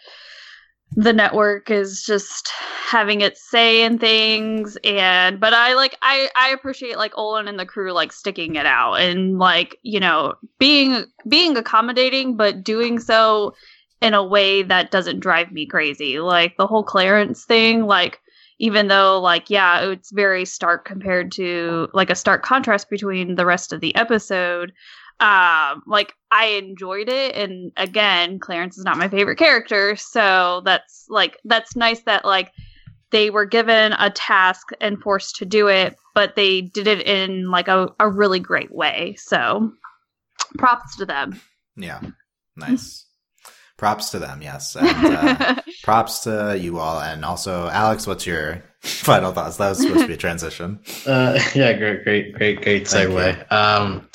[0.96, 2.50] the network is just
[2.88, 7.58] having its say in things and but I like I I appreciate like Olan and
[7.58, 12.98] the crew like sticking it out and like you know being being accommodating but doing
[12.98, 13.54] so
[14.00, 16.18] in a way that doesn't drive me crazy.
[16.20, 18.20] Like the whole Clarence thing like
[18.60, 23.46] even though like yeah it's very stark compared to like a stark contrast between the
[23.46, 24.72] rest of the episode
[25.18, 27.34] um like i enjoyed it.
[27.34, 32.52] And again clarence is not my favorite character so that's like that's nice that like
[33.10, 37.50] they were given a task and forced to do it but they did it in
[37.50, 39.16] like a, a really great way.
[39.18, 39.72] So
[40.58, 41.40] props to them.
[41.76, 42.00] Yeah,
[42.56, 43.06] nice.
[43.80, 48.06] Props to them, yes, and uh, props to you all, and also Alex.
[48.06, 49.56] What's your final thoughts?
[49.56, 50.80] That was supposed to be a transition.
[51.06, 53.50] Uh, yeah, great, great, great, great Thank segue.
[53.50, 54.06] Um,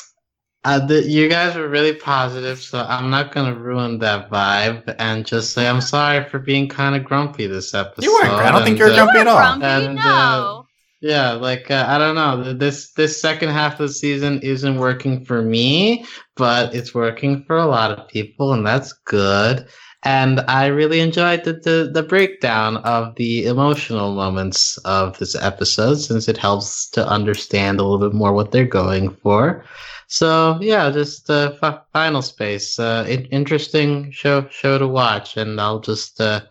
[0.66, 5.26] uh, the, you guys were really positive, so I'm not gonna ruin that vibe and
[5.26, 8.03] just say I'm sorry for being kind of grumpy this episode.
[8.03, 8.34] You weren't.
[8.34, 9.57] I don't think you were and, uh, grumpy at all.
[9.57, 9.66] Grumpy?
[9.66, 10.64] And, no
[11.02, 12.54] Yeah, like uh, I don't know.
[12.54, 17.58] This this second half of the season isn't working for me, but it's working for
[17.58, 19.68] a lot of people, and that's good.
[20.04, 25.96] And I really enjoyed the, the the breakdown of the emotional moments of this episode,
[25.96, 29.64] since it helps to understand a little bit more what they're going for.
[30.08, 35.60] So yeah, just uh, fi- Final Space, uh, in- interesting show show to watch, and
[35.62, 36.20] I'll just.
[36.20, 36.41] Uh,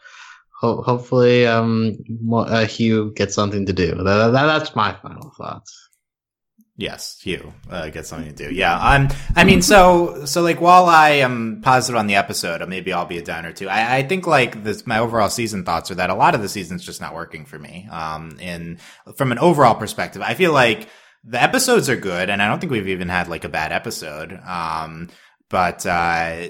[0.64, 1.98] Ho- hopefully, um,
[2.32, 3.94] uh, Hue gets something to do.
[3.96, 5.90] That, that, that's my final thoughts.
[6.76, 8.52] Yes, you uh, get something to do.
[8.52, 9.08] Yeah, I'm.
[9.36, 13.18] I mean, so so like while I am positive on the episode, maybe I'll be
[13.18, 13.68] a downer too.
[13.68, 16.48] I, I think like this, my overall season thoughts are that a lot of the
[16.48, 17.86] season's just not working for me.
[17.92, 18.78] Um, in
[19.16, 20.88] from an overall perspective, I feel like
[21.22, 24.32] the episodes are good, and I don't think we've even had like a bad episode.
[24.32, 25.10] Um,
[25.50, 26.48] but uh,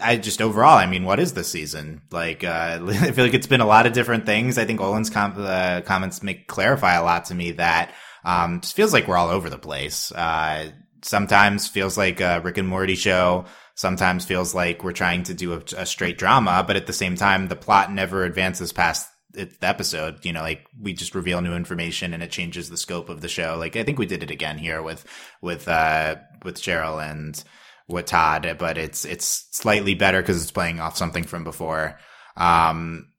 [0.00, 2.02] I just overall, I mean, what is this season?
[2.10, 4.58] Like, uh, I feel like it's been a lot of different things.
[4.58, 7.92] I think Olan's com- uh, comments make clarify a lot to me that
[8.24, 10.12] um, just feels like we're all over the place.
[10.12, 10.70] Uh,
[11.02, 13.44] sometimes feels like a Rick and Morty show.
[13.74, 17.14] Sometimes feels like we're trying to do a, a straight drama, but at the same
[17.14, 20.24] time, the plot never advances past the episode.
[20.24, 23.28] You know, like we just reveal new information and it changes the scope of the
[23.28, 23.56] show.
[23.58, 25.04] Like I think we did it again here with
[25.40, 27.42] with uh with Sheryl and
[27.88, 31.98] with Todd, but it's it's slightly better because it's playing off something from before.
[32.36, 33.12] Um,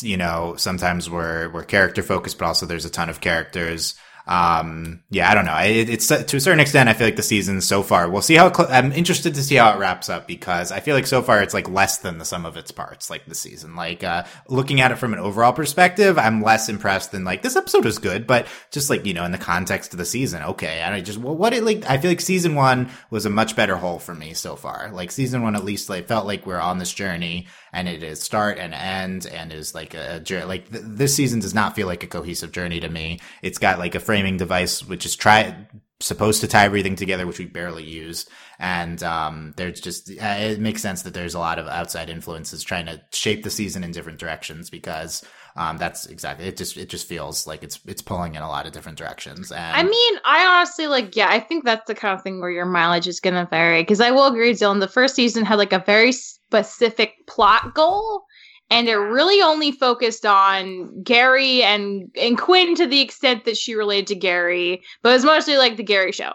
[0.00, 3.94] you know, sometimes we're we're character focused, but also there's a ton of characters
[4.26, 5.56] um, yeah, I don't know.
[5.56, 8.08] It, it's to a certain extent, I feel like the season so far.
[8.08, 10.94] We'll see how cl- I'm interested to see how it wraps up because I feel
[10.94, 13.10] like so far it's like less than the sum of its parts.
[13.10, 17.12] Like the season, like uh, looking at it from an overall perspective, I'm less impressed
[17.12, 19.98] than like this episode was good, but just like you know in the context of
[19.98, 20.82] the season, okay.
[20.82, 21.88] I just well, what it like.
[21.88, 24.90] I feel like season one was a much better whole for me so far.
[24.92, 28.20] Like season one, at least, like felt like we're on this journey and it is
[28.20, 30.44] start and end and is like a journey.
[30.44, 33.20] Like th- this season does not feel like a cohesive journey to me.
[33.42, 35.66] It's got like a framing device which is try
[36.00, 38.26] supposed to tie everything together, which we barely use.
[38.58, 42.86] And um, there's just it makes sense that there's a lot of outside influences trying
[42.86, 45.24] to shape the season in different directions because
[45.60, 46.56] um, that's exactly it.
[46.56, 49.52] Just it just feels like it's it's pulling in a lot of different directions.
[49.52, 52.50] And I mean, I honestly like yeah, I think that's the kind of thing where
[52.50, 54.80] your mileage is gonna vary because I will agree, Dylan.
[54.80, 58.24] The first season had like a very specific plot goal
[58.70, 63.74] and it really only focused on Gary and and Quinn to the extent that she
[63.74, 66.32] related to Gary, but it was mostly like the Gary show.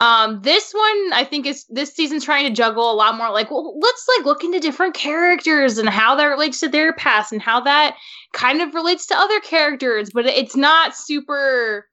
[0.00, 3.30] Um, this one I think is this season's trying to juggle a lot more.
[3.30, 7.32] Like, well, let's like look into different characters and how that relates to their past
[7.32, 7.96] and how that
[8.32, 11.88] kind of relates to other characters, but it's not super.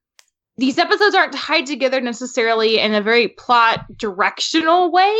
[0.58, 5.14] These episodes aren't tied together necessarily in a very plot directional way.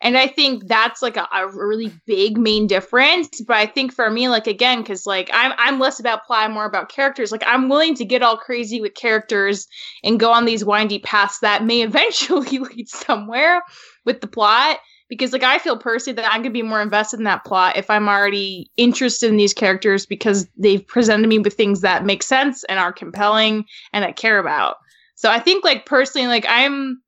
[0.00, 3.40] And I think that's like a, a, really big main difference.
[3.40, 6.64] But I think for me, like again, because like I'm I'm less about plot, more
[6.64, 7.32] about characters.
[7.32, 9.66] Like I'm willing to get all crazy with characters
[10.02, 13.62] and go on these windy paths that may eventually lead somewhere
[14.04, 14.78] with the plot.
[15.08, 17.90] Because like I feel personally that I'm gonna be more invested in that plot if
[17.90, 22.64] I'm already interested in these characters because they've presented me with things that make sense
[22.64, 24.76] and are compelling and I care about.
[25.14, 27.00] So I think like personally, like I'm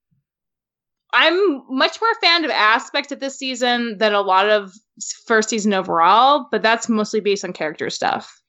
[1.12, 4.72] I'm much more a fan of aspects of this season than a lot of
[5.26, 8.40] first season overall, but that's mostly based on character stuff.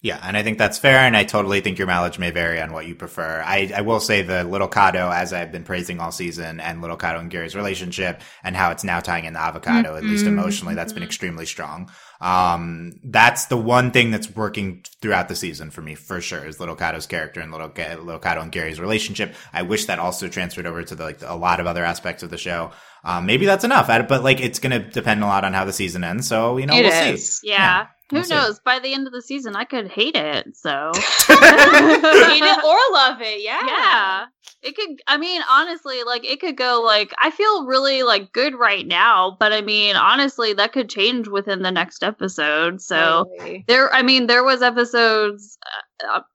[0.00, 2.72] Yeah, and I think that's fair, and I totally think your mileage may vary on
[2.72, 3.42] what you prefer.
[3.44, 6.96] I, I will say the Little Cato, as I've been praising all season, and Little
[6.96, 9.96] Cato and Gary's relationship, and how it's now tying in the Avocato, mm-hmm.
[9.96, 10.38] at least mm-hmm.
[10.38, 11.90] emotionally, that's been extremely strong.
[12.20, 16.60] Um, that's the one thing that's working throughout the season for me, for sure, is
[16.60, 19.34] Little Cato's character and Little, Little Cato and Gary's relationship.
[19.52, 22.30] I wish that also transferred over to the, like a lot of other aspects of
[22.30, 22.70] the show.
[23.02, 25.72] Um, maybe that's enough, but like it's going to depend a lot on how the
[25.72, 26.28] season ends.
[26.28, 27.38] So you know, it we'll is.
[27.38, 27.48] see.
[27.48, 27.56] Yeah.
[27.56, 27.86] yeah.
[28.10, 28.58] Who knows?
[28.60, 30.56] By the end of the season, I could hate it.
[30.56, 33.42] So hate it or love it.
[33.42, 33.60] Yeah.
[33.66, 34.26] Yeah.
[34.62, 35.00] It could.
[35.06, 36.82] I mean, honestly, like it could go.
[36.84, 41.28] Like I feel really like good right now, but I mean, honestly, that could change
[41.28, 42.80] within the next episode.
[42.80, 43.64] So really?
[43.68, 43.92] there.
[43.92, 45.82] I mean, there was episodes uh,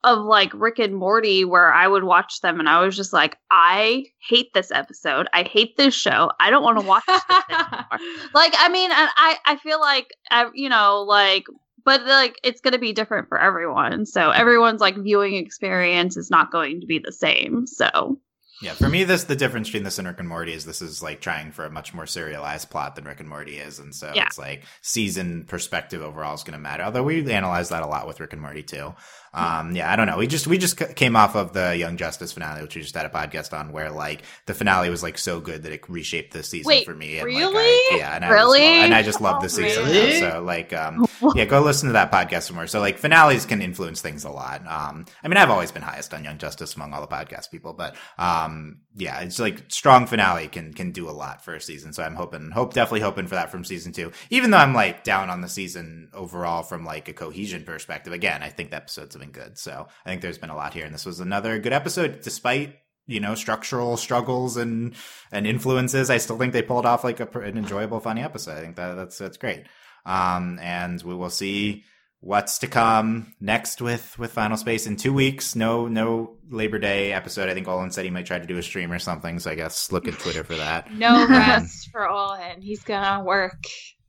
[0.03, 3.38] of like Rick and Morty where I would watch them, and I was just like,
[3.51, 5.28] I hate this episode.
[5.34, 6.32] I hate this show.
[6.39, 7.86] I don't want to watch this anymore.
[8.34, 10.14] like, I mean, and I I feel like
[10.53, 11.45] you know, like
[11.86, 16.32] but like it's going to be different for everyone so everyone's like viewing experience is
[16.32, 18.18] not going to be the same so
[18.64, 21.03] yeah, for me, this the difference between this and Rick and Morty is this is
[21.03, 24.11] like trying for a much more serialized plot than Rick and Morty is, and so
[24.16, 24.26] yeah.
[24.26, 26.84] it's like season perspective overall is going to matter.
[26.84, 28.95] Although we analyze that a lot with Rick and Morty too.
[29.34, 30.18] Um, yeah, I don't know.
[30.18, 33.06] We just we just came off of the Young Justice finale, which we just had
[33.06, 36.44] a podcast on, where like the finale was like so good that it reshaped the
[36.44, 37.18] season Wait, for me.
[37.18, 37.46] And, really?
[37.46, 38.62] Like, I, yeah, and really?
[38.62, 39.86] I just, and I just love the season.
[39.86, 40.20] Really?
[40.20, 42.68] So like, um, yeah, go listen to that podcast somewhere.
[42.68, 44.62] So like, finales can influence things a lot.
[44.68, 47.74] Um, I mean, I've always been highest on Young Justice among all the podcast people,
[47.74, 51.92] but um, yeah, it's like strong finale can can do a lot for a season.
[51.94, 54.12] So I'm hoping, hope definitely hoping for that from season two.
[54.30, 58.14] Even though I'm like down on the season overall from like a cohesion perspective.
[58.14, 59.57] Again, I think the episodes have been good.
[59.57, 62.76] So I think there's been a lot here, and this was another good episode, despite
[63.05, 64.95] you know structural struggles and
[65.32, 66.09] and influences.
[66.09, 68.58] I still think they pulled off like a, an enjoyable, funny episode.
[68.58, 69.66] I think that that's that's great.
[70.05, 71.83] Um, and we will see
[72.20, 75.55] what's to come next with with Final Space in two weeks.
[75.55, 77.50] No, no Labor Day episode.
[77.50, 79.39] I think Olan said he might try to do a stream or something.
[79.39, 80.91] So I guess look at Twitter for that.
[80.93, 82.62] No rest for Olan.
[82.62, 83.63] He's gonna work.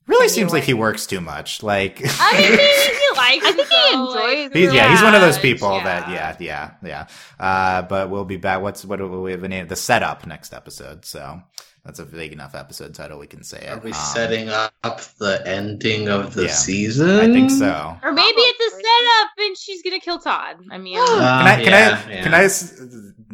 [0.07, 1.63] Really seems like he works too much.
[1.63, 3.47] Like, I mean, maybe he likes.
[3.47, 5.85] I think he enjoys he's, yeah, he's one of those people yeah.
[5.85, 6.37] that, yeah,
[6.83, 7.07] yeah,
[7.39, 7.43] yeah.
[7.43, 8.61] Uh, but we'll be back.
[8.61, 9.67] What's what do we have a name?
[9.67, 11.07] The setup next episode.
[11.07, 11.41] So
[11.87, 13.19] that's a big enough episode title.
[13.19, 13.69] We can say it.
[13.71, 14.73] Are we Um, setting up
[15.19, 17.09] the ending of the yeah, season?
[17.11, 17.97] I think so.
[18.03, 20.57] Or maybe it's a setup and she's gonna kill Todd.
[20.71, 21.55] I mean, Uh, Can I?
[21.57, 22.11] Can yeah, I?
[22.13, 22.23] yeah.
[22.23, 22.45] Can I?
[22.45, 22.79] s-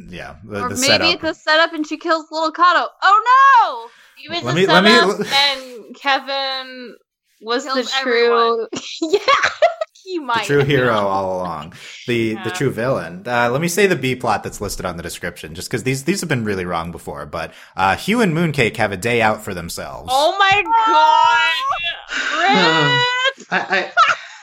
[0.08, 1.14] Yeah, the, or the maybe setup.
[1.14, 2.88] it's a setup and she kills little Cato.
[3.02, 3.90] Oh
[4.24, 6.96] it was Let a me- let me- and Kevin
[7.42, 8.66] was the true.
[9.02, 9.18] yeah,
[10.04, 10.44] he the might.
[10.44, 11.74] true hero all along,
[12.06, 13.22] the the true villain.
[13.26, 16.04] Uh, let me say the B plot that's listed on the description, just because these
[16.04, 17.26] these have been really wrong before.
[17.26, 20.10] But uh, Hue and Mooncake have a day out for themselves.
[20.12, 21.50] Oh my god!
[23.40, 23.46] Rip!
[23.52, 23.92] I, I,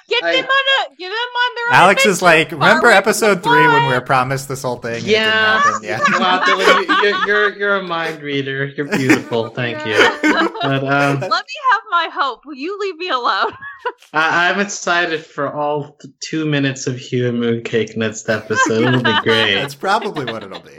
[0.10, 0.50] Get I- them on
[0.92, 1.66] a get them on their.
[1.80, 4.96] own Alex is like, remember episode the three when we were promised this whole thing?
[4.96, 5.60] it didn't Yeah.
[5.60, 5.84] happen?
[5.84, 6.00] yeah.
[6.20, 8.66] wow, Dylan, you, you're, you're you're a mind reader.
[8.68, 9.50] You're beautiful.
[9.50, 9.98] Thank you.
[10.62, 11.20] But um!
[11.20, 11.28] Let me
[11.72, 12.46] have my hope.
[12.46, 13.52] Will you leave me alone?
[14.14, 18.84] I, I'm excited for all th- two minutes of Hue and Mooncake next episode.
[18.88, 19.56] It'll be great.
[19.56, 20.76] That's probably what it'll be.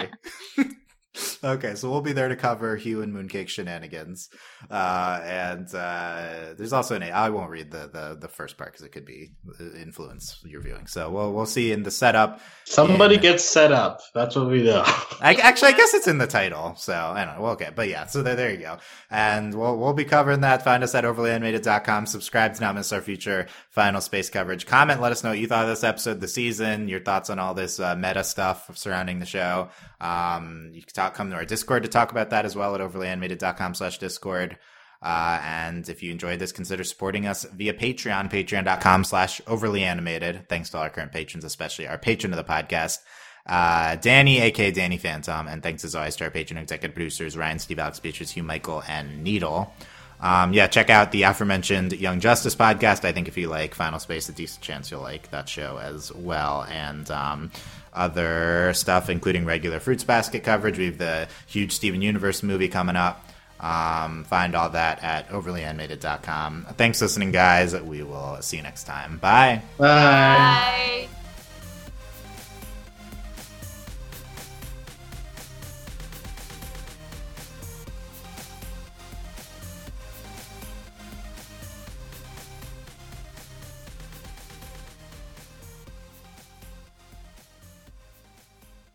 [1.43, 4.28] Okay, so we'll be there to cover Hue and Mooncake shenanigans,
[4.70, 7.03] uh, and uh, there's also an.
[7.03, 9.31] I won't read the the, the first part because it could be
[9.61, 10.86] uh, influence your viewing.
[10.86, 12.40] So we'll we'll see in the setup.
[12.65, 13.20] Somebody Yeah.
[13.23, 14.01] gets set up.
[14.15, 14.82] That's what we know.
[15.20, 16.74] I, actually, I guess it's in the title.
[16.77, 17.43] So I don't know.
[17.43, 18.07] Well, okay, but yeah.
[18.07, 18.78] So there, there you go.
[19.11, 20.62] And we'll we'll be covering that.
[20.65, 22.07] Find us at overlyanimated.com.
[22.07, 24.66] Subscribe to not miss our future Final Space coverage.
[24.66, 25.01] Comment.
[25.01, 27.55] Let us know what you thought of this episode, the season, your thoughts on all
[27.55, 29.69] this uh, meta stuff surrounding the show.
[30.01, 32.80] Um, you can talk, come to our Discord to talk about that as well at
[32.80, 34.59] overlyanimated.com slash Discord.
[35.01, 40.48] Uh, and if you enjoyed this, consider supporting us via Patreon, patreon.com slash overly animated.
[40.48, 42.98] Thanks to all our current patrons, especially our patron of the podcast,
[43.47, 45.47] uh, Danny, aka Danny Phantom.
[45.47, 48.82] And thanks as always to our patron executive producers, Ryan, Steve, Alex, Beatrice, Hugh, Michael,
[48.89, 49.72] and Needle.
[50.20, 53.05] Um, yeah, check out the aforementioned Young Justice podcast.
[53.05, 56.12] I think if you like Final Space, a decent chance you'll like that show as
[56.12, 56.64] well.
[56.68, 57.52] And um,
[57.99, 60.79] other stuff, including regular Fruits Basket coverage.
[60.79, 63.25] We have the huge Steven Universe movie coming up.
[63.61, 66.69] Um, find all that at overlyanimated.com.
[66.77, 67.75] Thanks for listening, guys.
[67.75, 69.19] We will see you next time.
[69.19, 69.62] Bye.
[69.79, 71.09] Bye.
[71.09, 71.09] Bye.